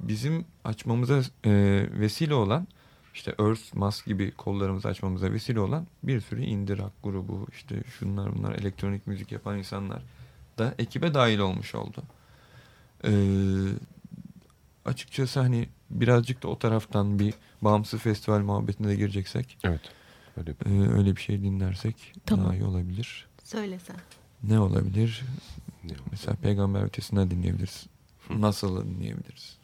bizim 0.00 0.44
açmamıza 0.64 1.20
e, 1.44 1.50
vesile 1.92 2.34
olan 2.34 2.66
işte 3.14 3.34
Earth, 3.38 3.74
Mass 3.74 4.04
gibi 4.04 4.30
kollarımızı 4.30 4.88
açmamıza 4.88 5.32
vesile 5.32 5.60
olan 5.60 5.86
bir 6.02 6.20
sürü 6.20 6.42
indie 6.42 6.76
rock 6.76 6.92
grubu 7.02 7.46
işte 7.52 7.82
şunlar 7.98 8.36
bunlar 8.36 8.52
elektronik 8.52 9.06
müzik 9.06 9.32
yapan 9.32 9.58
insanlar 9.58 10.02
da 10.58 10.74
ekibe 10.78 11.14
dahil 11.14 11.38
olmuş 11.38 11.74
oldu. 11.74 12.02
Ee, 13.04 13.10
açıkçası 14.84 15.40
hani 15.40 15.68
birazcık 15.92 16.42
da 16.42 16.48
o 16.48 16.58
taraftan 16.58 17.18
bir 17.18 17.34
bağımsız 17.62 18.00
festival 18.00 18.40
muhabbetine 18.40 18.88
de 18.88 18.96
gireceksek 18.96 19.58
Evet. 19.64 19.80
Öyle 20.36 20.54
e, 20.66 20.92
öyle 20.92 21.16
bir 21.16 21.20
şey 21.20 21.42
dinlersek 21.42 22.12
Tamam. 22.26 22.46
daha 22.46 22.54
iyi 22.54 22.64
olabilir. 22.64 23.26
Söyle 23.44 23.78
sen. 23.78 23.96
Ne 24.42 24.58
olabilir? 24.58 25.22
ne 25.84 25.92
Mesela 26.10 26.36
Peygamber 26.36 26.82
Ötesi'nden 26.82 27.30
dinleyebiliriz. 27.30 27.86
Nasıl 28.30 28.84
dinleyebiliriz? 28.84 29.61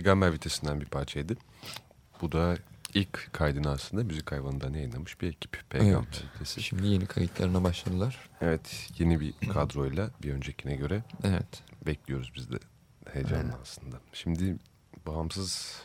Peygamber 0.00 0.32
Vitesi'nden 0.32 0.80
bir 0.80 0.86
parçaydı. 0.86 1.36
Bu 2.20 2.32
da 2.32 2.56
ilk 2.94 3.32
kaydını 3.32 3.70
aslında 3.70 4.04
müzik 4.04 4.32
hayvanından 4.32 4.74
yayınlamış 4.74 5.20
bir 5.20 5.28
ekip. 5.28 5.64
Peygamber 5.70 5.98
Evet. 5.98 6.24
Vitesi. 6.34 6.62
Şimdi 6.62 6.86
yeni 6.86 7.06
kayıtlarına 7.06 7.64
başladılar. 7.64 8.28
Evet 8.40 8.90
yeni 8.98 9.20
bir 9.20 9.34
kadroyla 9.48 10.10
bir 10.22 10.32
öncekine 10.32 10.76
göre 10.76 11.02
Evet. 11.24 11.62
bekliyoruz 11.86 12.32
biz 12.36 12.52
de 12.52 12.58
heyecanla 13.12 13.58
aslında. 13.62 13.96
Şimdi 14.12 14.56
bağımsız 15.06 15.82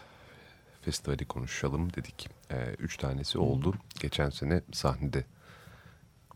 festivali 0.82 1.26
konuşalım 1.26 1.94
dedik. 1.94 2.30
Ee, 2.52 2.76
üç 2.80 2.98
tanesi 2.98 3.38
oldu. 3.38 3.76
Geçen 4.00 4.30
sene 4.30 4.62
sahnede 4.74 5.26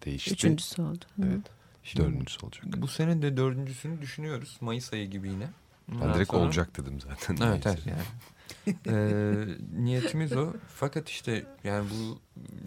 değişti. 0.05 0.33
Üçüncüsü 0.33 0.81
oldu. 0.81 1.05
Hı. 1.15 1.21
Evet. 1.27 1.45
Şimdi 1.83 2.05
Dördüncüsü 2.05 2.45
olacak. 2.45 2.63
Bu 2.77 2.87
sene 2.87 3.21
de 3.21 3.37
dördüncüsünü 3.37 4.01
düşünüyoruz. 4.01 4.57
Mayıs 4.61 4.93
ayı 4.93 5.09
gibi 5.09 5.29
yine. 5.29 5.49
Ben 5.91 5.95
Ondan 5.95 6.13
direkt 6.13 6.31
sonra- 6.31 6.43
olacak 6.43 6.77
dedim 6.77 6.99
zaten. 7.01 7.37
Evet 7.47 7.67
evet 7.67 7.85
yani. 7.85 8.01
Ee, 8.87 9.45
niyetimiz 9.73 10.31
o. 10.37 10.53
Fakat 10.75 11.09
işte 11.09 11.45
yani 11.63 11.89
bu 11.89 12.19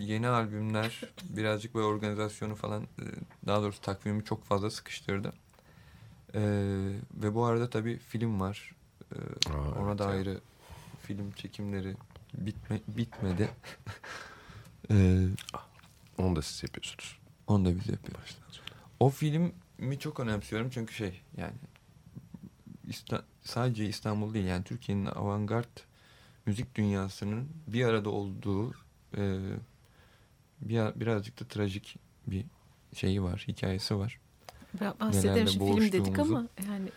yeni 0.03 0.29
albümler 0.29 1.01
birazcık 1.25 1.75
böyle 1.75 1.87
organizasyonu 1.87 2.55
falan 2.55 2.83
e, 2.83 3.05
daha 3.47 3.62
doğrusu 3.62 3.81
takvimi 3.81 4.25
çok 4.25 4.45
fazla 4.45 4.70
sıkıştırdı. 4.70 5.33
Ee, 6.35 6.41
ve 7.14 7.35
bu 7.35 7.45
arada 7.45 7.70
tabii 7.70 7.99
film 7.99 8.41
var. 8.41 8.75
Ee, 9.14 9.18
Aa, 9.53 9.81
ona 9.81 9.89
evet 9.91 9.99
da 9.99 10.05
ya. 10.05 10.11
ayrı 10.11 10.41
film 11.03 11.31
çekimleri 11.33 11.97
bitme, 12.35 12.81
bitmedi. 12.89 13.51
Ee, 14.91 15.27
Onu 16.18 16.37
da 16.37 16.43
siz 16.43 16.62
yapıyorsunuz. 16.62 17.18
onu 17.47 17.64
da 17.64 17.68
biz 17.77 17.89
yapıyoruz. 17.89 18.39
O 19.01 19.11
filmi 19.11 19.99
çok 20.01 20.20
önemsiyorum 20.20 20.70
çünkü 20.70 20.95
şey 20.95 21.20
yani 21.37 21.53
İsta- 22.93 23.24
sadece 23.45 23.88
İstanbul 23.88 24.34
değil 24.34 24.45
yani 24.47 24.64
Türkiye'nin 24.64 25.07
avantgard 25.07 25.76
müzik 26.47 26.74
dünyasının 26.74 27.49
bir 27.66 27.84
arada 27.84 28.11
olduğu 28.11 28.72
e, 29.16 29.40
bir, 30.61 31.01
birazcık 31.01 31.40
da 31.40 31.45
trajik 31.45 31.97
bir 32.26 32.45
şeyi 32.95 33.22
var, 33.22 33.45
hikayesi 33.49 33.97
var. 33.99 34.18
Bahsederim 35.01 35.49
şimdi 35.49 35.64
film 35.64 35.93
dedik 35.93 36.18
ama 36.18 36.49
yani 36.68 36.93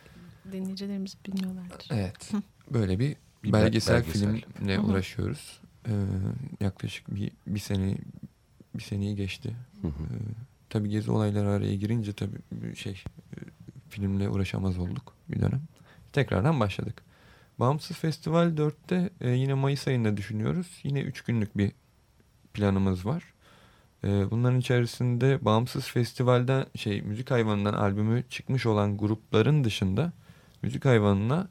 dinleyicilerimiz 0.51 1.17
bilmiyorlardır. 1.27 1.87
Evet. 1.91 2.31
Böyle 2.71 2.99
bir, 2.99 3.15
Bir 3.43 3.53
belgesel, 3.53 3.95
belgesel. 3.95 4.41
filmle 4.41 4.77
Hı 4.77 4.81
uğraşıyoruz. 4.81 5.61
Ee, 5.87 5.91
yaklaşık 6.61 7.15
bir, 7.15 7.31
bir 7.47 7.59
sene 7.59 7.97
bir 8.75 8.83
seneyi 8.83 9.15
geçti. 9.15 9.55
Hı 9.81 9.87
hı. 9.87 9.91
Ee, 9.91 10.17
tabii 10.69 10.89
gezi 10.89 11.11
olayları 11.11 11.49
araya 11.49 11.75
girince 11.75 12.13
tabii 12.13 12.75
şey 12.75 12.93
e, 12.93 13.37
filmle 13.89 14.29
uğraşamaz 14.29 14.77
olduk 14.77 15.13
bir 15.29 15.41
dönem. 15.41 15.61
Tekrardan 16.15 16.59
başladık. 16.59 17.01
Bağımsız 17.59 17.97
Festival 17.97 18.47
4'te 18.47 19.09
e, 19.21 19.29
yine 19.29 19.53
Mayıs 19.53 19.87
ayında 19.87 20.17
düşünüyoruz. 20.17 20.79
Yine 20.83 21.01
3 21.01 21.21
günlük 21.21 21.57
bir 21.57 21.71
planımız 22.53 23.05
var. 23.05 23.23
E, 24.03 24.31
bunların 24.31 24.59
içerisinde 24.59 25.45
Bağımsız 25.45 25.87
Festival'den 25.87 26.65
şey 26.75 27.01
Müzik 27.01 27.31
Hayvanı'ndan 27.31 27.73
albümü 27.73 28.23
çıkmış 28.29 28.65
olan 28.65 28.97
grupların 28.97 29.63
dışında 29.63 30.11
Müzik 30.61 30.85
Hayvanı'na 30.85 31.47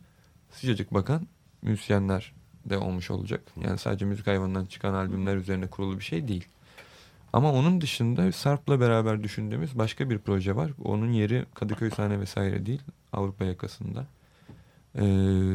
sıcacık 0.50 0.94
bakan 0.94 1.28
müzisyenler 1.62 2.32
de 2.64 2.78
olmuş 2.78 3.10
olacak. 3.10 3.42
Yani 3.64 3.78
sadece 3.78 4.04
Müzik 4.04 4.26
Hayvanı'ndan 4.26 4.66
çıkan 4.66 4.94
albümler 4.94 5.36
üzerine 5.36 5.66
kurulu 5.66 5.98
bir 5.98 6.04
şey 6.04 6.28
değil. 6.28 6.48
Ama 7.32 7.52
onun 7.52 7.80
dışında 7.80 8.32
Sarp'la 8.32 8.80
beraber 8.80 9.22
düşündüğümüz 9.22 9.78
başka 9.78 10.10
bir 10.10 10.18
proje 10.18 10.56
var. 10.56 10.70
Onun 10.84 11.12
yeri 11.12 11.44
Kadıköy 11.54 11.90
sahne 11.90 12.20
vesaire 12.20 12.66
değil. 12.66 12.82
Avrupa 13.12 13.44
yakasında. 13.44 14.06
Ee, 14.98 15.02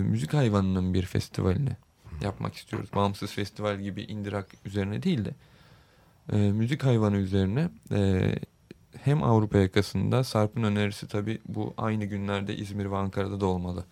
müzik 0.03 0.33
hayvanının 0.33 0.93
bir 0.93 1.03
festivalini 1.05 1.71
yapmak 2.23 2.55
istiyoruz. 2.55 2.89
Bağımsız 2.95 3.31
festival 3.31 3.79
gibi 3.79 4.01
indirak 4.01 4.47
üzerine 4.65 5.03
değil 5.03 5.25
de 5.25 5.33
e, 6.33 6.37
müzik 6.37 6.83
hayvanı 6.83 7.17
üzerine 7.17 7.69
e, 7.91 8.31
hem 9.03 9.23
Avrupa 9.23 9.57
yakasında 9.57 10.23
Sarp'ın 10.23 10.63
önerisi 10.63 11.07
tabii 11.07 11.39
bu 11.47 11.73
aynı 11.77 12.05
günlerde 12.05 12.55
İzmir 12.55 12.91
ve 12.91 12.97
Ankara'da 12.97 13.39
da 13.41 13.45
olmalı 13.45 13.85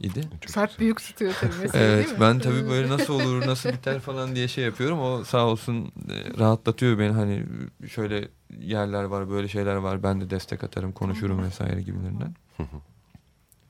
idi. 0.00 0.20
Çok 0.40 0.50
Sarp 0.50 0.68
güzel. 0.70 0.80
büyük 0.80 0.98
tutuyor 0.98 1.34
tabii 1.40 1.52
mesela 1.62 1.84
Evet 1.84 2.04
değil 2.06 2.14
mi? 2.14 2.20
ben 2.20 2.38
tabii 2.38 2.68
böyle 2.68 2.88
nasıl 2.88 3.14
olur 3.14 3.46
nasıl 3.46 3.68
biter 3.72 4.00
falan 4.00 4.34
diye 4.34 4.48
şey 4.48 4.64
yapıyorum. 4.64 5.00
O 5.00 5.24
sağ 5.24 5.46
olsun 5.46 5.84
e, 5.86 6.38
rahatlatıyor 6.38 6.98
beni 6.98 7.12
hani 7.12 7.44
şöyle 7.88 8.28
yerler 8.60 9.04
var 9.04 9.30
böyle 9.30 9.48
şeyler 9.48 9.74
var 9.74 10.02
ben 10.02 10.20
de 10.20 10.30
destek 10.30 10.64
atarım 10.64 10.92
konuşurum 10.92 11.42
vesaire 11.42 11.82
gibilerinden. 11.82 12.34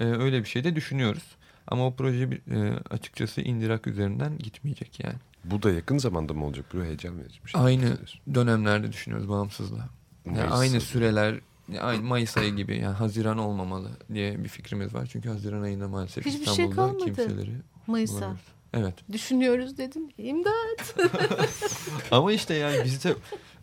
E, 0.00 0.04
öyle 0.04 0.40
bir 0.40 0.48
şey 0.48 0.64
de 0.64 0.76
düşünüyoruz. 0.76 1.22
Ama 1.66 1.86
o 1.86 1.94
proje 1.94 2.30
bir- 2.30 2.52
e, 2.54 2.78
açıkçası 2.90 3.40
indirak 3.40 3.86
üzerinden 3.86 4.38
gitmeyecek 4.38 5.00
yani. 5.04 5.16
Bu 5.44 5.62
da 5.62 5.70
yakın 5.70 5.98
zamanda 5.98 6.32
mı 6.34 6.44
olacak? 6.46 6.64
Bu 6.74 6.84
heyecan 6.84 7.18
verici 7.18 7.40
bir 7.44 7.50
şey. 7.50 7.60
Aynı 7.60 7.98
dönemlerde 8.34 8.92
düşünüyoruz 8.92 9.28
bağımsızla. 9.28 9.88
Yani 10.26 10.42
aynı 10.42 10.80
süreler 10.80 11.40
aynı 11.80 12.02
Mayıs 12.02 12.36
ayı 12.36 12.56
gibi 12.56 12.76
yani 12.78 12.94
Haziran 12.94 13.38
olmamalı 13.38 13.90
diye 14.14 14.44
bir 14.44 14.48
fikrimiz 14.48 14.94
var. 14.94 15.08
Çünkü 15.12 15.28
Haziran 15.28 15.62
ayında 15.62 15.88
maalesef 15.88 16.26
Hiçbir 16.26 16.44
şey 16.44 16.50
İstanbul'da 16.52 16.76
kalmadı. 16.76 17.04
kimseleri 17.04 17.52
Mayıs'a. 17.86 18.14
bulamıyoruz. 18.14 18.40
Evet. 18.74 18.94
Düşünüyoruz 19.12 19.78
dedim. 19.78 20.02
İmdat. 20.18 20.96
Ama 22.10 22.32
işte 22.32 22.54
yani 22.54 22.84
bizde 22.84 23.14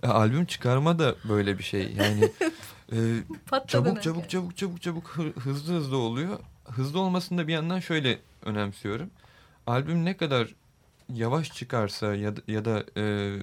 e, 0.03 0.07
albüm 0.07 0.45
çıkarma 0.45 0.99
da 0.99 1.15
böyle 1.29 1.57
bir 1.57 1.63
şey. 1.63 1.93
Yani 1.97 2.29
e, 2.91 2.97
Patladı 3.45 3.67
çabuk 3.67 4.01
çabuk 4.03 4.29
çabuk 4.29 4.57
çabuk 4.57 4.81
çabuk 4.81 5.07
hı- 5.07 5.39
hızlı 5.39 5.73
hızlı 5.73 5.97
oluyor. 5.97 6.39
Hızlı 6.65 6.99
olmasını 6.99 7.37
da 7.37 7.47
bir 7.47 7.53
yandan 7.53 7.79
şöyle 7.79 8.19
önemsiyorum. 8.45 9.09
Albüm 9.67 10.05
ne 10.05 10.17
kadar 10.17 10.55
yavaş 11.13 11.51
çıkarsa 11.53 12.15
ya 12.15 12.35
da, 12.37 12.41
ya 12.47 12.65
da 12.65 12.83
e, 12.97 13.35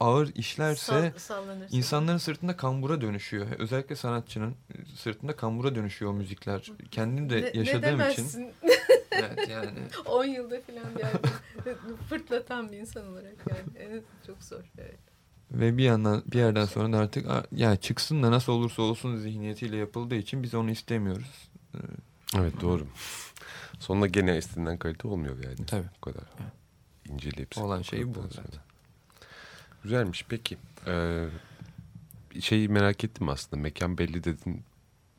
ağır 0.00 0.34
işlerse 0.34 1.12
sallanırsa. 1.16 1.76
insanların 1.76 2.18
sırtında 2.18 2.56
kambura 2.56 3.00
dönüşüyor. 3.00 3.46
Özellikle 3.58 3.96
sanatçının 3.96 4.54
sırtında 4.96 5.36
kambura 5.36 5.74
dönüşüyor 5.74 6.10
o 6.10 6.14
müzikler. 6.14 6.72
Kendim 6.90 7.30
de 7.30 7.42
Ne- 7.42 7.58
yaşadığım 7.58 7.98
ne 7.98 8.12
için. 8.12 8.52
Evet 9.12 9.48
yani. 9.48 9.78
10 10.06 10.24
yılda 10.24 10.60
falan 10.60 10.90
yani 10.98 11.16
fırtlatan 12.08 12.72
bir 12.72 12.76
insan 12.76 13.06
olarak 13.06 13.34
yani. 13.48 13.88
Evet, 13.88 14.04
çok 14.26 14.42
zor. 14.42 14.64
Evet. 14.78 14.98
Ve 15.50 15.76
bir 15.78 15.84
yandan 15.84 16.22
bir 16.32 16.38
yerden 16.38 16.64
sonra 16.64 16.92
da 16.92 16.98
artık 16.98 17.30
"Aa, 17.30 17.44
ya 17.52 17.76
çıksın 17.76 18.22
da 18.22 18.30
nasıl 18.30 18.52
olursa 18.52 18.82
olsun 18.82 19.16
zihniyetiyle 19.16 19.76
yapıldığı 19.76 20.14
için 20.14 20.42
biz 20.42 20.54
onu 20.54 20.70
istemiyoruz. 20.70 21.48
Ee, 21.74 21.78
Evet 22.38 22.60
doğru. 22.60 22.86
Sonunda 23.78 24.06
gene 24.06 24.38
istenilen 24.38 24.78
kalite 24.78 25.08
olmuyor 25.08 25.44
yani. 25.44 25.66
Tabii. 25.66 25.86
Bu 25.96 26.00
kadar. 26.00 26.22
Evet. 26.40 26.52
İnceleyip 27.08 27.58
Olan 27.58 27.82
şey 27.82 28.08
bu 28.08 28.14
zaten. 28.14 28.28
sonra. 28.30 28.62
Güzelmiş 29.82 30.24
peki. 30.28 30.56
Ee, 30.86 31.28
şeyi 32.40 32.68
merak 32.68 33.04
ettim 33.04 33.28
aslında. 33.28 33.62
Mekan 33.62 33.98
belli 33.98 34.24
dedin 34.24 34.62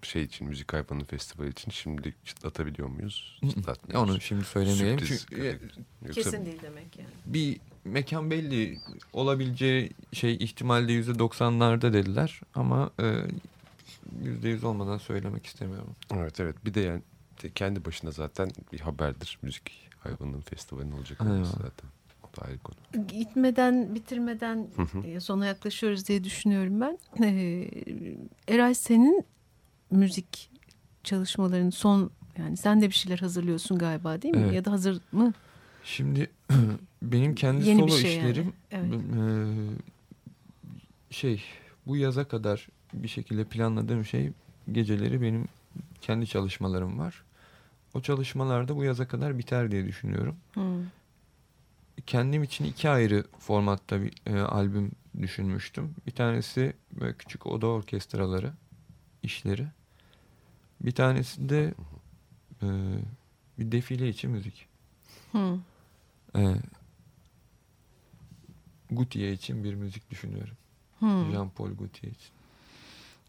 şey 0.01 0.23
için 0.23 0.47
müzik 0.47 0.73
hayvanı 0.73 1.03
festivali 1.05 1.49
için 1.49 1.71
şimdi 1.71 2.15
çıtlatabiliyor 2.25 2.88
muyuz? 2.88 3.39
Çıtlatmıyoruz. 3.49 4.09
Onu 4.11 4.21
şimdi 4.21 4.45
söylemeyelim 4.45 4.99
Sürpriz 4.99 5.25
çünkü 5.29 5.59
e, 6.05 6.11
Kesin 6.11 6.45
değil 6.45 6.59
demek 6.61 6.97
yani. 6.99 7.09
bir 7.25 7.59
mekan 7.86 8.32
belli 8.32 8.79
olabileceği 9.13 9.91
şey 10.13 10.36
ihtimalde 10.36 10.93
yüzde 10.93 11.19
doksanlarda 11.19 11.93
dediler 11.93 12.41
ama 12.55 12.91
e, 12.99 13.15
yüzde 14.23 14.49
yüz 14.49 14.63
olmadan 14.63 14.97
söylemek 14.97 15.45
istemiyorum. 15.45 15.95
Evet 16.13 16.39
evet 16.39 16.55
bir 16.65 16.73
de 16.73 16.79
yani 16.82 17.01
kendi 17.55 17.86
başına 17.86 18.11
zaten 18.11 18.49
bir 18.73 18.79
haberdir 18.79 19.39
müzik 19.41 19.89
hayvanının 19.99 20.41
festivalinin 20.41 20.91
olacak 20.91 21.21
olması 21.21 21.51
zaten. 21.51 21.89
O 22.23 22.38
da 22.38 22.45
ayrı 22.45 22.57
konu. 22.59 23.07
Gitmeden, 23.07 23.95
bitirmeden 23.95 24.67
Hı 24.75 24.82
hı. 24.82 25.07
e, 25.07 25.19
sona 25.19 25.45
yaklaşıyoruz 25.45 26.07
diye 26.07 26.23
düşünüyorum 26.23 26.82
ben. 26.82 26.97
Ee, 27.23 27.69
Eray 28.47 28.75
senin 28.75 29.25
müzik 29.91 30.49
çalışmalarının 31.03 31.69
son 31.69 32.11
yani 32.38 32.57
sen 32.57 32.82
de 32.82 32.89
bir 32.89 32.93
şeyler 32.93 33.19
hazırlıyorsun 33.19 33.77
galiba 33.77 34.21
değil 34.21 34.36
mi? 34.36 34.41
Evet. 34.43 34.53
Ya 34.53 34.65
da 34.65 34.71
hazır 34.71 35.01
mı? 35.11 35.34
Şimdi 35.84 36.29
benim 37.02 37.36
kendi 37.36 37.68
Yeni 37.68 37.80
solo 37.80 37.97
şey 37.97 38.16
yani. 38.16 38.30
işlerim 38.30 38.54
Evet. 38.72 38.93
eee, 38.93 39.76
şey 41.10 41.43
bu 41.88 41.97
yaza 41.97 42.28
kadar 42.28 42.68
bir 42.93 43.08
şekilde 43.08 43.43
planladığım 43.43 44.06
şey 44.06 44.32
geceleri 44.72 45.22
benim 45.22 45.45
kendi 46.02 46.28
çalışmalarım 46.28 46.99
var. 46.99 47.24
O 47.93 48.02
çalışmalarda 48.02 48.76
bu 48.76 48.84
yaza 48.84 49.08
kadar 49.08 49.38
biter 49.38 49.72
diye 49.72 49.86
düşünüyorum. 49.88 50.36
Hı. 50.54 50.62
Kendim 52.06 52.43
için 52.43 52.66
iki 52.66 52.89
ayrı 52.89 53.24
formatta 53.39 54.02
bir 54.02 54.14
e, 54.28 54.39
albüm 54.39 54.91
düşünmüştüm. 55.22 55.95
Bir 56.08 56.12
tanesi 56.12 56.74
böyle 56.99 57.14
küçük 57.14 57.47
oda 57.47 57.68
orkestraları 57.68 58.54
işleri. 59.24 59.68
Bir 60.82 60.91
tanesi 60.91 61.49
de 61.49 61.74
e, 62.64 62.68
bir 63.60 63.72
defile 63.72 64.10
için 64.10 64.32
müzik. 64.32 64.66
Hı. 65.32 65.58
E, 66.36 66.55
Gutiye 68.91 69.34
için 69.34 69.63
bir 69.63 69.73
müzik 69.73 70.11
düşünüyorum. 70.11 70.57
Hı. 70.99 71.05
Jean-Paul 71.05 71.75
Gaultier 71.77 72.11
için. 72.11 72.32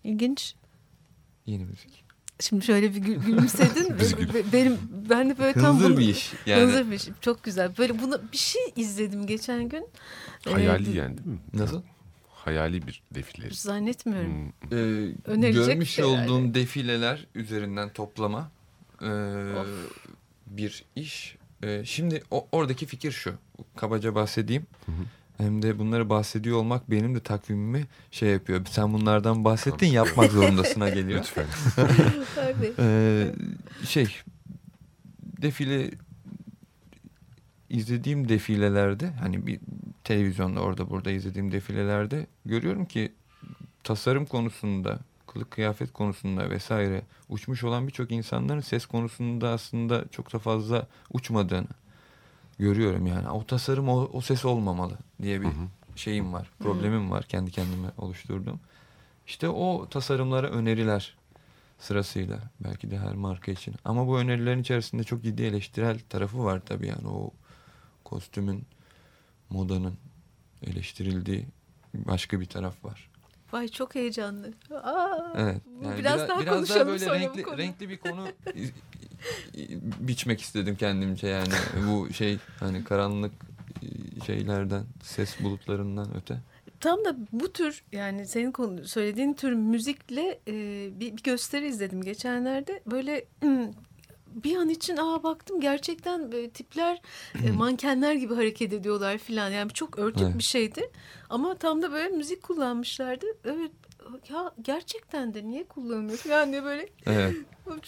İlginç. 0.04 0.54
Yeni 1.46 1.64
müzik. 1.64 2.04
Şimdi 2.40 2.64
şöyle 2.64 2.94
bir 2.94 3.00
gül- 3.00 3.24
gülümsedin. 3.26 3.94
Benim 4.52 4.78
ben 5.10 5.30
de 5.30 5.38
böyle 5.38 5.52
tam 5.60 5.74
Hınzır 5.76 5.90
bunu- 5.90 5.98
bir 5.98 6.08
iş. 6.08 6.32
Yani 6.46 6.62
Hınzır 6.62 6.90
bir 6.90 6.96
iş. 6.96 7.08
Çok 7.20 7.42
güzel. 7.44 7.72
Böyle 7.78 8.02
buna 8.02 8.32
bir 8.32 8.36
şey 8.36 8.62
izledim 8.76 9.26
geçen 9.26 9.68
gün. 9.68 9.86
Hayali 10.44 10.90
Ee, 10.90 10.94
yani 10.94 11.18
değil 11.18 11.26
mi? 11.28 11.38
nasıl? 11.54 11.82
Hayali 12.30 12.86
bir 12.86 13.02
defile. 13.14 13.50
Zannetmiyorum. 13.50 14.32
Hmm. 14.34 14.78
Ee, 14.78 15.14
Önerecek 15.24 15.66
görmüş 15.66 15.98
de 15.98 16.02
yani. 16.02 16.30
olduğum 16.30 16.54
defileler 16.54 17.26
üzerinden 17.34 17.88
toplama 17.92 18.50
ee, 19.02 19.06
Of. 19.06 19.68
bir 20.46 20.84
iş. 20.96 21.36
Ee, 21.64 21.82
şimdi 21.84 22.22
o, 22.30 22.46
oradaki 22.52 22.86
fikir 22.86 23.12
şu. 23.12 23.34
Kabaca 23.76 24.14
bahsedeyim. 24.14 24.66
Hem 25.38 25.62
de 25.62 25.78
bunları 25.78 26.08
bahsediyor 26.08 26.56
olmak 26.56 26.90
benim 26.90 27.14
de 27.14 27.20
takvimimi 27.20 27.86
şey 28.10 28.28
yapıyor. 28.28 28.66
Sen 28.70 28.92
bunlardan 28.92 29.44
bahsettin 29.44 29.86
yapmak 29.86 30.32
zorundasına 30.32 30.88
geliyor. 30.88 31.20
Lütfen. 31.20 31.46
Tabii. 32.34 32.72
Ee, 32.78 33.34
şey 33.86 34.16
defile 35.42 35.90
izlediğim 37.70 38.28
defilelerde 38.28 39.10
hani 39.10 39.46
bir 39.46 39.60
televizyonda 40.04 40.60
orada 40.60 40.90
burada 40.90 41.10
izlediğim 41.10 41.52
defilelerde 41.52 42.26
görüyorum 42.44 42.84
ki 42.84 43.12
tasarım 43.84 44.26
konusunda 44.26 44.98
kılık 45.32 45.50
kıyafet 45.50 45.92
konusunda 45.92 46.50
vesaire 46.50 47.02
uçmuş 47.28 47.64
olan 47.64 47.86
birçok 47.86 48.10
insanların 48.10 48.60
ses 48.60 48.86
konusunda 48.86 49.48
aslında 49.48 50.04
çok 50.08 50.32
da 50.32 50.38
fazla 50.38 50.86
uçmadığını 51.12 51.68
görüyorum 52.58 53.06
yani. 53.06 53.30
O 53.30 53.46
tasarım 53.46 53.88
o, 53.88 54.10
o 54.12 54.20
ses 54.20 54.44
olmamalı 54.44 54.98
diye 55.22 55.40
bir 55.40 55.46
Hı 55.46 55.50
hı. 55.50 55.68
şeyim 55.96 56.32
var. 56.32 56.50
Problemim 56.58 57.10
var 57.10 57.24
kendi 57.24 57.50
kendime 57.50 57.88
oluşturduğum. 57.98 58.60
İşte 59.26 59.48
o 59.48 59.88
tasarımlara 59.90 60.50
öneriler 60.50 61.16
sırasıyla 61.78 62.38
belki 62.60 62.90
de 62.90 62.98
her 62.98 63.14
marka 63.14 63.52
için. 63.52 63.74
Ama 63.84 64.06
bu 64.06 64.18
önerilerin 64.18 64.60
içerisinde 64.60 65.04
çok 65.04 65.22
ciddi 65.22 65.42
eleştirel 65.42 65.98
tarafı 66.08 66.44
var 66.44 66.62
tabii 66.66 66.86
yani 66.86 67.08
o 67.08 67.30
kostümün, 68.04 68.66
modanın 69.50 69.94
eleştirildiği 70.66 71.46
başka 71.94 72.40
bir 72.40 72.46
taraf 72.46 72.84
var. 72.84 73.11
Vay 73.52 73.68
çok 73.68 73.94
heyecanlı. 73.94 74.52
Aa, 74.74 75.32
Evet. 75.36 75.56
bu 75.66 75.84
Yani 75.84 75.98
biraz, 75.98 76.28
daha 76.28 76.40
biraz 76.40 76.54
konuşalım 76.54 76.88
böyle 76.88 76.98
sonra 76.98 77.14
bu 77.14 77.20
renkli 77.20 77.42
konuyu. 77.42 77.58
renkli 77.58 77.88
bir 77.88 77.98
konu 77.98 78.26
biçmek 80.00 80.40
istedim 80.40 80.76
kendimce 80.76 81.26
yani 81.26 81.54
bu 81.88 82.12
şey 82.12 82.38
hani 82.60 82.84
karanlık 82.84 83.32
şeylerden, 84.26 84.84
ses 85.02 85.40
bulutlarından 85.40 86.08
öte. 86.16 86.38
Tam 86.80 87.04
da 87.04 87.16
bu 87.32 87.52
tür 87.52 87.84
yani 87.92 88.26
senin 88.26 88.52
konu, 88.52 88.84
söylediğin 88.88 89.32
tür 89.32 89.52
müzikle 89.52 90.40
e, 90.48 90.54
bir, 91.00 91.16
bir 91.16 91.22
gösteri 91.22 91.66
izledim 91.68 92.02
geçenlerde. 92.02 92.82
Böyle 92.86 93.24
bir 94.34 94.56
an 94.56 94.68
için 94.68 94.96
aa 94.96 95.22
baktım 95.22 95.60
gerçekten 95.60 96.32
böyle 96.32 96.50
tipler 96.50 97.02
e, 97.44 97.50
mankenler 97.52 98.14
gibi 98.14 98.34
hareket 98.34 98.72
ediyorlar 98.72 99.18
filan. 99.18 99.50
Yani 99.50 99.70
çok 99.72 99.98
örtük 99.98 100.22
Evet. 100.22 100.38
bir 100.38 100.42
şeydi. 100.42 100.90
Ama 101.30 101.54
tam 101.54 101.82
da 101.82 101.92
böyle 101.92 102.08
müzik 102.16 102.42
kullanmışlardı. 102.42 103.26
Evet 103.44 103.70
ya 104.30 104.52
gerçekten 104.62 105.34
de 105.34 105.44
niye 105.44 105.64
kullanılıyor 105.64 106.46
diye 106.46 106.64
böyle 106.64 106.88
Evet. 107.06 107.36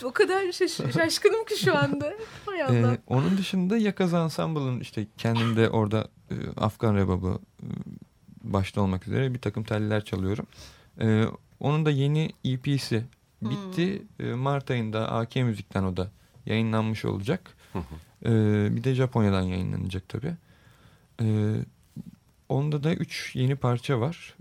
o 0.04 0.12
kadar 0.12 0.42
şaş- 0.52 0.92
şaşkınım 0.94 1.44
ki 1.44 1.56
şu 1.64 1.76
anda. 1.78 2.14
Hay 2.46 2.62
Allah. 2.62 2.92
Ee, 2.92 2.98
onun 3.06 3.38
dışında 3.38 3.76
Yakaz 3.76 4.14
Ensemble'ın 4.14 4.80
işte 4.80 5.06
kendimde 5.18 5.68
orada 5.70 6.08
e, 6.30 6.34
Afgan 6.60 6.96
rebabı 6.96 7.38
e, 7.62 7.66
başta 8.44 8.80
olmak 8.80 9.06
üzere 9.06 9.34
bir 9.34 9.40
takım 9.40 9.64
teller 9.64 10.04
çalıyorum. 10.04 10.46
Ee, 11.00 11.24
onun 11.60 11.86
da 11.86 11.90
yeni 11.90 12.30
EP'si 12.44 13.04
bitti. 13.42 14.02
Ee, 14.20 14.24
Mart 14.24 14.70
ayında 14.70 15.12
AK 15.12 15.36
Müzik'ten 15.36 15.82
o 15.84 15.96
da 15.96 16.10
yayınlanmış 16.46 17.04
olacak. 17.04 17.56
Hı 17.72 17.78
hı. 17.78 18.30
Ee, 18.30 18.76
bir 18.76 18.84
de 18.84 18.94
Japonya'dan 18.94 19.42
yayınlanacak 19.42 20.08
tabii. 20.08 20.34
Ee, 21.22 21.54
onda 22.48 22.82
da 22.82 22.94
3 22.94 23.36
yeni 23.36 23.56
parça 23.56 24.00
var. 24.00 24.36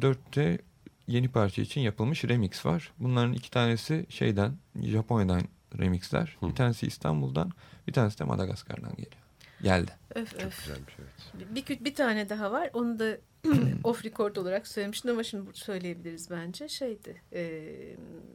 4 0.00 0.36
de 0.36 0.58
yeni 1.06 1.28
parça 1.28 1.62
için 1.62 1.80
yapılmış 1.80 2.24
remix 2.24 2.66
var. 2.66 2.92
Bunların 2.98 3.32
iki 3.32 3.50
tanesi 3.50 4.06
şeyden 4.08 4.52
Japonya'dan 4.82 5.42
remixler. 5.78 6.36
Hı. 6.40 6.48
Bir 6.48 6.54
tanesi 6.54 6.86
İstanbul'dan, 6.86 7.52
bir 7.86 7.92
tanesi 7.92 8.18
de 8.18 8.24
Madagaskar'dan 8.24 8.90
geliyor. 8.90 9.24
Geldi. 9.62 9.90
Öf 10.14 10.34
öf. 10.34 10.58
Güzelmiş 10.58 10.94
evet. 10.98 11.54
Bir, 11.54 11.66
bir, 11.66 11.84
bir 11.84 11.94
tane 11.94 12.28
daha 12.28 12.52
var. 12.52 12.70
Onu 12.72 12.98
da 12.98 13.18
off 13.84 14.04
record 14.04 14.36
olarak 14.36 14.68
söylemiştim 14.68 15.10
ama 15.10 15.22
şimdi 15.22 15.46
burada 15.46 15.58
söyleyebiliriz 15.58 16.30
bence. 16.30 16.68
Şeydi. 16.68 17.22
E, 17.32 17.62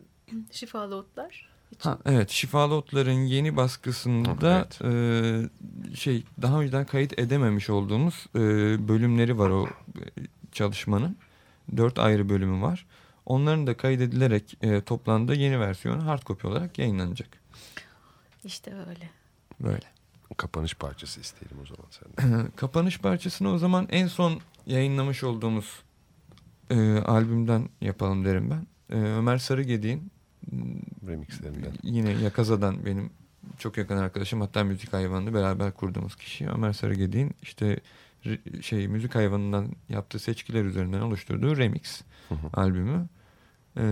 şifalı 0.51 0.95
otlar. 0.95 1.49
İçin. 1.79 1.89
Ha, 1.89 1.97
evet 2.05 2.29
Şifalı 2.29 2.75
Otlar'ın 2.75 3.11
yeni 3.25 3.55
baskısında 3.57 4.67
e, 4.83 4.91
şey 5.95 6.23
daha 6.41 6.61
önceden 6.61 6.85
kayıt 6.85 7.19
edememiş 7.19 7.69
olduğumuz 7.69 8.25
e, 8.35 8.39
bölümleri 8.87 9.37
var 9.37 9.49
o 9.49 9.67
e, 9.67 9.69
çalışmanın. 10.51 11.17
Dört 11.77 11.99
ayrı 11.99 12.29
bölümü 12.29 12.61
var. 12.61 12.85
Onların 13.25 13.67
da 13.67 13.77
kaydedilerek 13.77 14.57
e, 14.61 14.81
toplandığı 14.81 15.35
yeni 15.35 15.59
versiyonu 15.59 16.05
hard 16.05 16.23
copy 16.23 16.47
olarak 16.47 16.79
yayınlanacak. 16.79 17.29
İşte 18.43 18.73
öyle. 18.89 19.09
Böyle. 19.59 19.85
Kapanış 20.37 20.73
parçası 20.73 21.21
isteyelim 21.21 21.57
o 21.63 21.65
zaman 21.65 21.87
senden. 21.89 22.51
Kapanış 22.55 22.99
parçasını 22.99 23.53
o 23.53 23.57
zaman 23.57 23.87
en 23.91 24.07
son 24.07 24.39
yayınlamış 24.65 25.23
olduğumuz 25.23 25.81
e, 26.69 26.97
albümden 26.97 27.69
yapalım 27.81 28.25
derim 28.25 28.49
ben. 28.49 28.67
E, 28.97 29.01
Ömer 29.01 29.37
Sarıgedi'nin 29.37 30.11
Remixlerinden. 31.07 31.71
yine 31.83 32.09
Yakaza'dan 32.11 32.85
benim 32.85 33.09
çok 33.57 33.77
yakın 33.77 33.97
arkadaşım 33.97 34.41
hatta 34.41 34.63
müzik 34.63 34.93
hayvanını 34.93 35.33
beraber 35.33 35.71
kurduğumuz 35.71 36.15
kişi 36.15 36.49
Ömer 36.49 36.73
Sarıgedi'nin 36.73 37.31
işte 37.41 37.79
şey 38.61 38.87
müzik 38.87 39.15
hayvanından 39.15 39.67
yaptığı 39.89 40.19
seçkiler 40.19 40.63
üzerinden 40.65 41.01
oluşturduğu 41.01 41.57
remix 41.57 42.01
Hı 42.29 42.35
hı. 42.35 42.47
albümü. 42.53 43.07
Ee, 43.77 43.83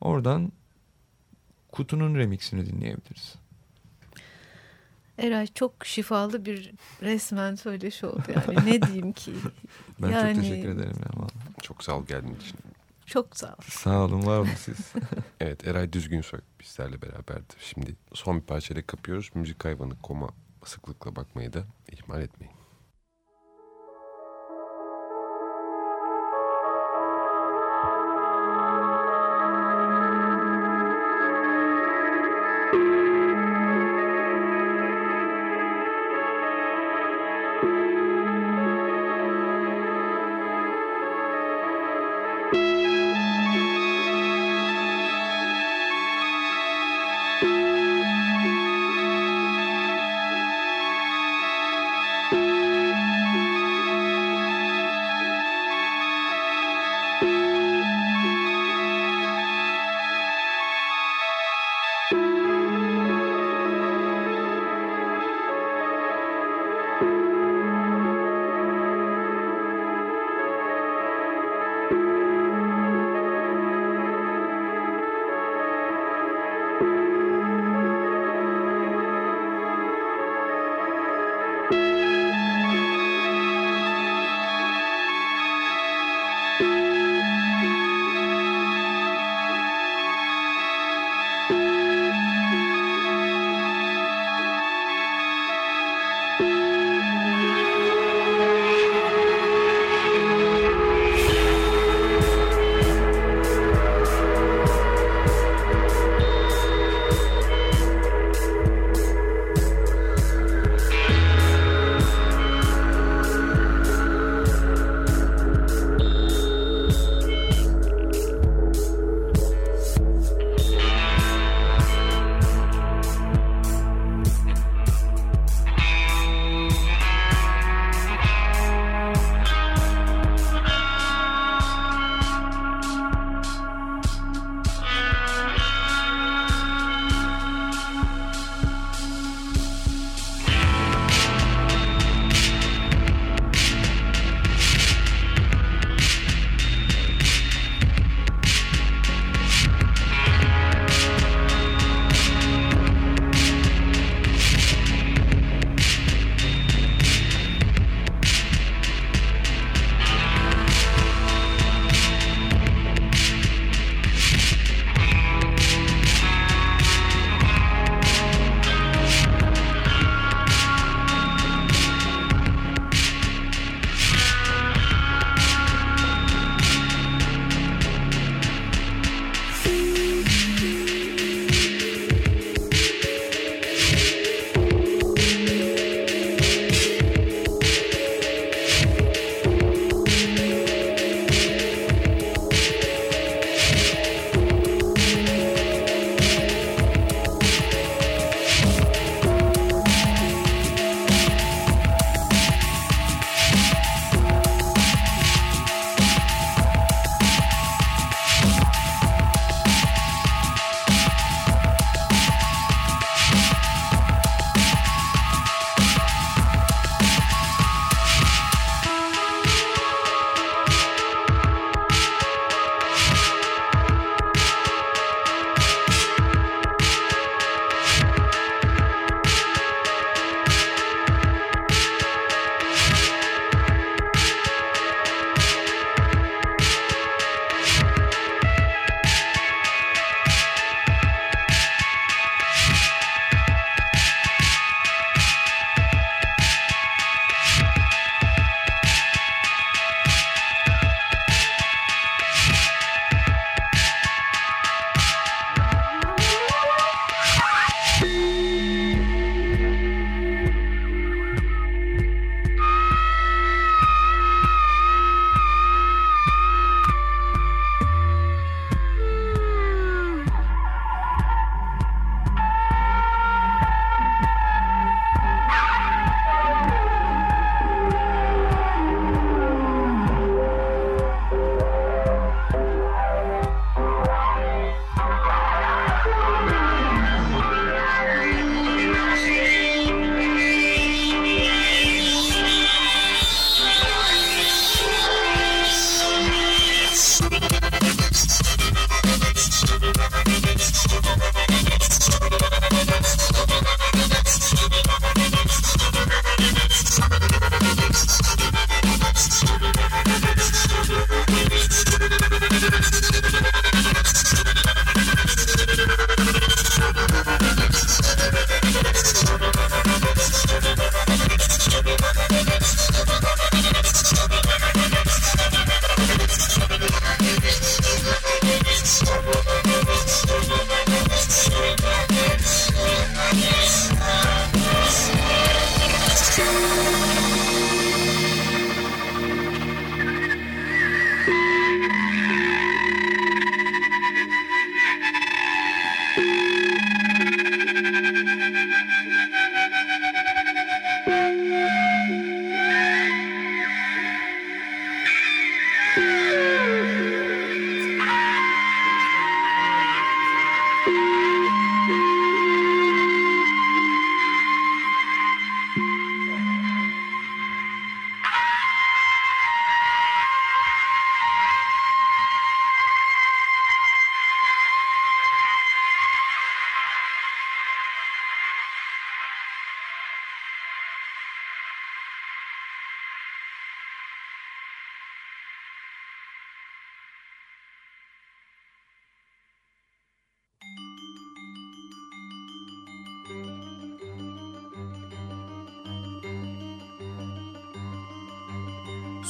oradan 0.00 0.52
kutunun 1.72 2.14
remixini 2.14 2.66
dinleyebiliriz. 2.66 3.34
Eray 5.18 5.46
çok 5.46 5.72
şifalı 5.86 6.44
bir 6.44 6.72
resmen 7.02 7.54
söyleşi 7.54 8.06
oldu 8.06 8.22
yani. 8.34 8.66
ne 8.70 8.82
diyeyim 8.82 9.12
ki? 9.12 9.32
Ben 10.02 10.08
Yani- 10.10 10.34
çok 10.34 10.42
teşekkür 10.44 10.68
ederim. 10.68 10.96
Ya, 11.00 11.10
vallahi. 11.20 11.32
Çok 11.62 11.84
sağ 11.84 11.96
ol 11.98 12.06
geldiğin 12.06 12.34
için. 12.36 12.56
Çok 13.06 13.36
sağ 13.36 13.52
ol. 13.52 13.60
Sağ 13.68 14.04
olun 14.04 14.26
var 14.26 14.38
olun 14.38 14.48
siz. 14.56 14.92
Evet 15.40 15.66
Eray 15.66 15.92
Düzgünsoy 15.92 16.40
bizlerle 16.60 17.02
beraberdi. 17.02 17.54
Şimdi 17.58 17.96
son 18.14 18.36
bir 18.40 18.46
parçayla 18.46 18.82
kapıyoruz. 18.82 19.30
Müzik 19.34 19.64
hayvanı 19.64 19.98
koma 20.02 20.28
sıklıkla 20.64 21.16
bakmayı 21.16 21.52
da 21.52 21.64
ihmal 21.92 22.22
etmeyin. 22.22 22.61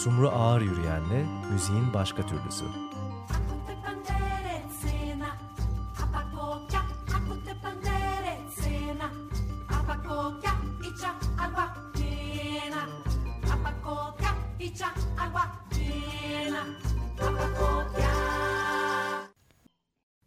Sumru 0.02 0.28
ağır 0.28 0.60
yürüyenle 0.60 1.26
müziğin 1.52 1.94
başka 1.94 2.26
türlüsü. 2.26 2.64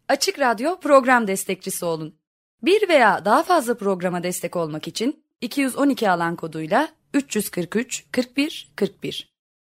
Açık 0.08 0.38
Radyo 0.38 0.80
program 0.80 1.26
destekçisi 1.26 1.84
olun. 1.84 2.18
Bir 2.62 2.88
veya 2.88 3.24
daha 3.24 3.42
fazla 3.42 3.76
programa 3.76 4.22
destek 4.22 4.56
olmak 4.56 4.88
için 4.88 5.24
212 5.40 6.10
alan 6.10 6.36
koduyla 6.36 6.88
343 7.14 8.04
41 8.12 8.72
41 8.76 9.35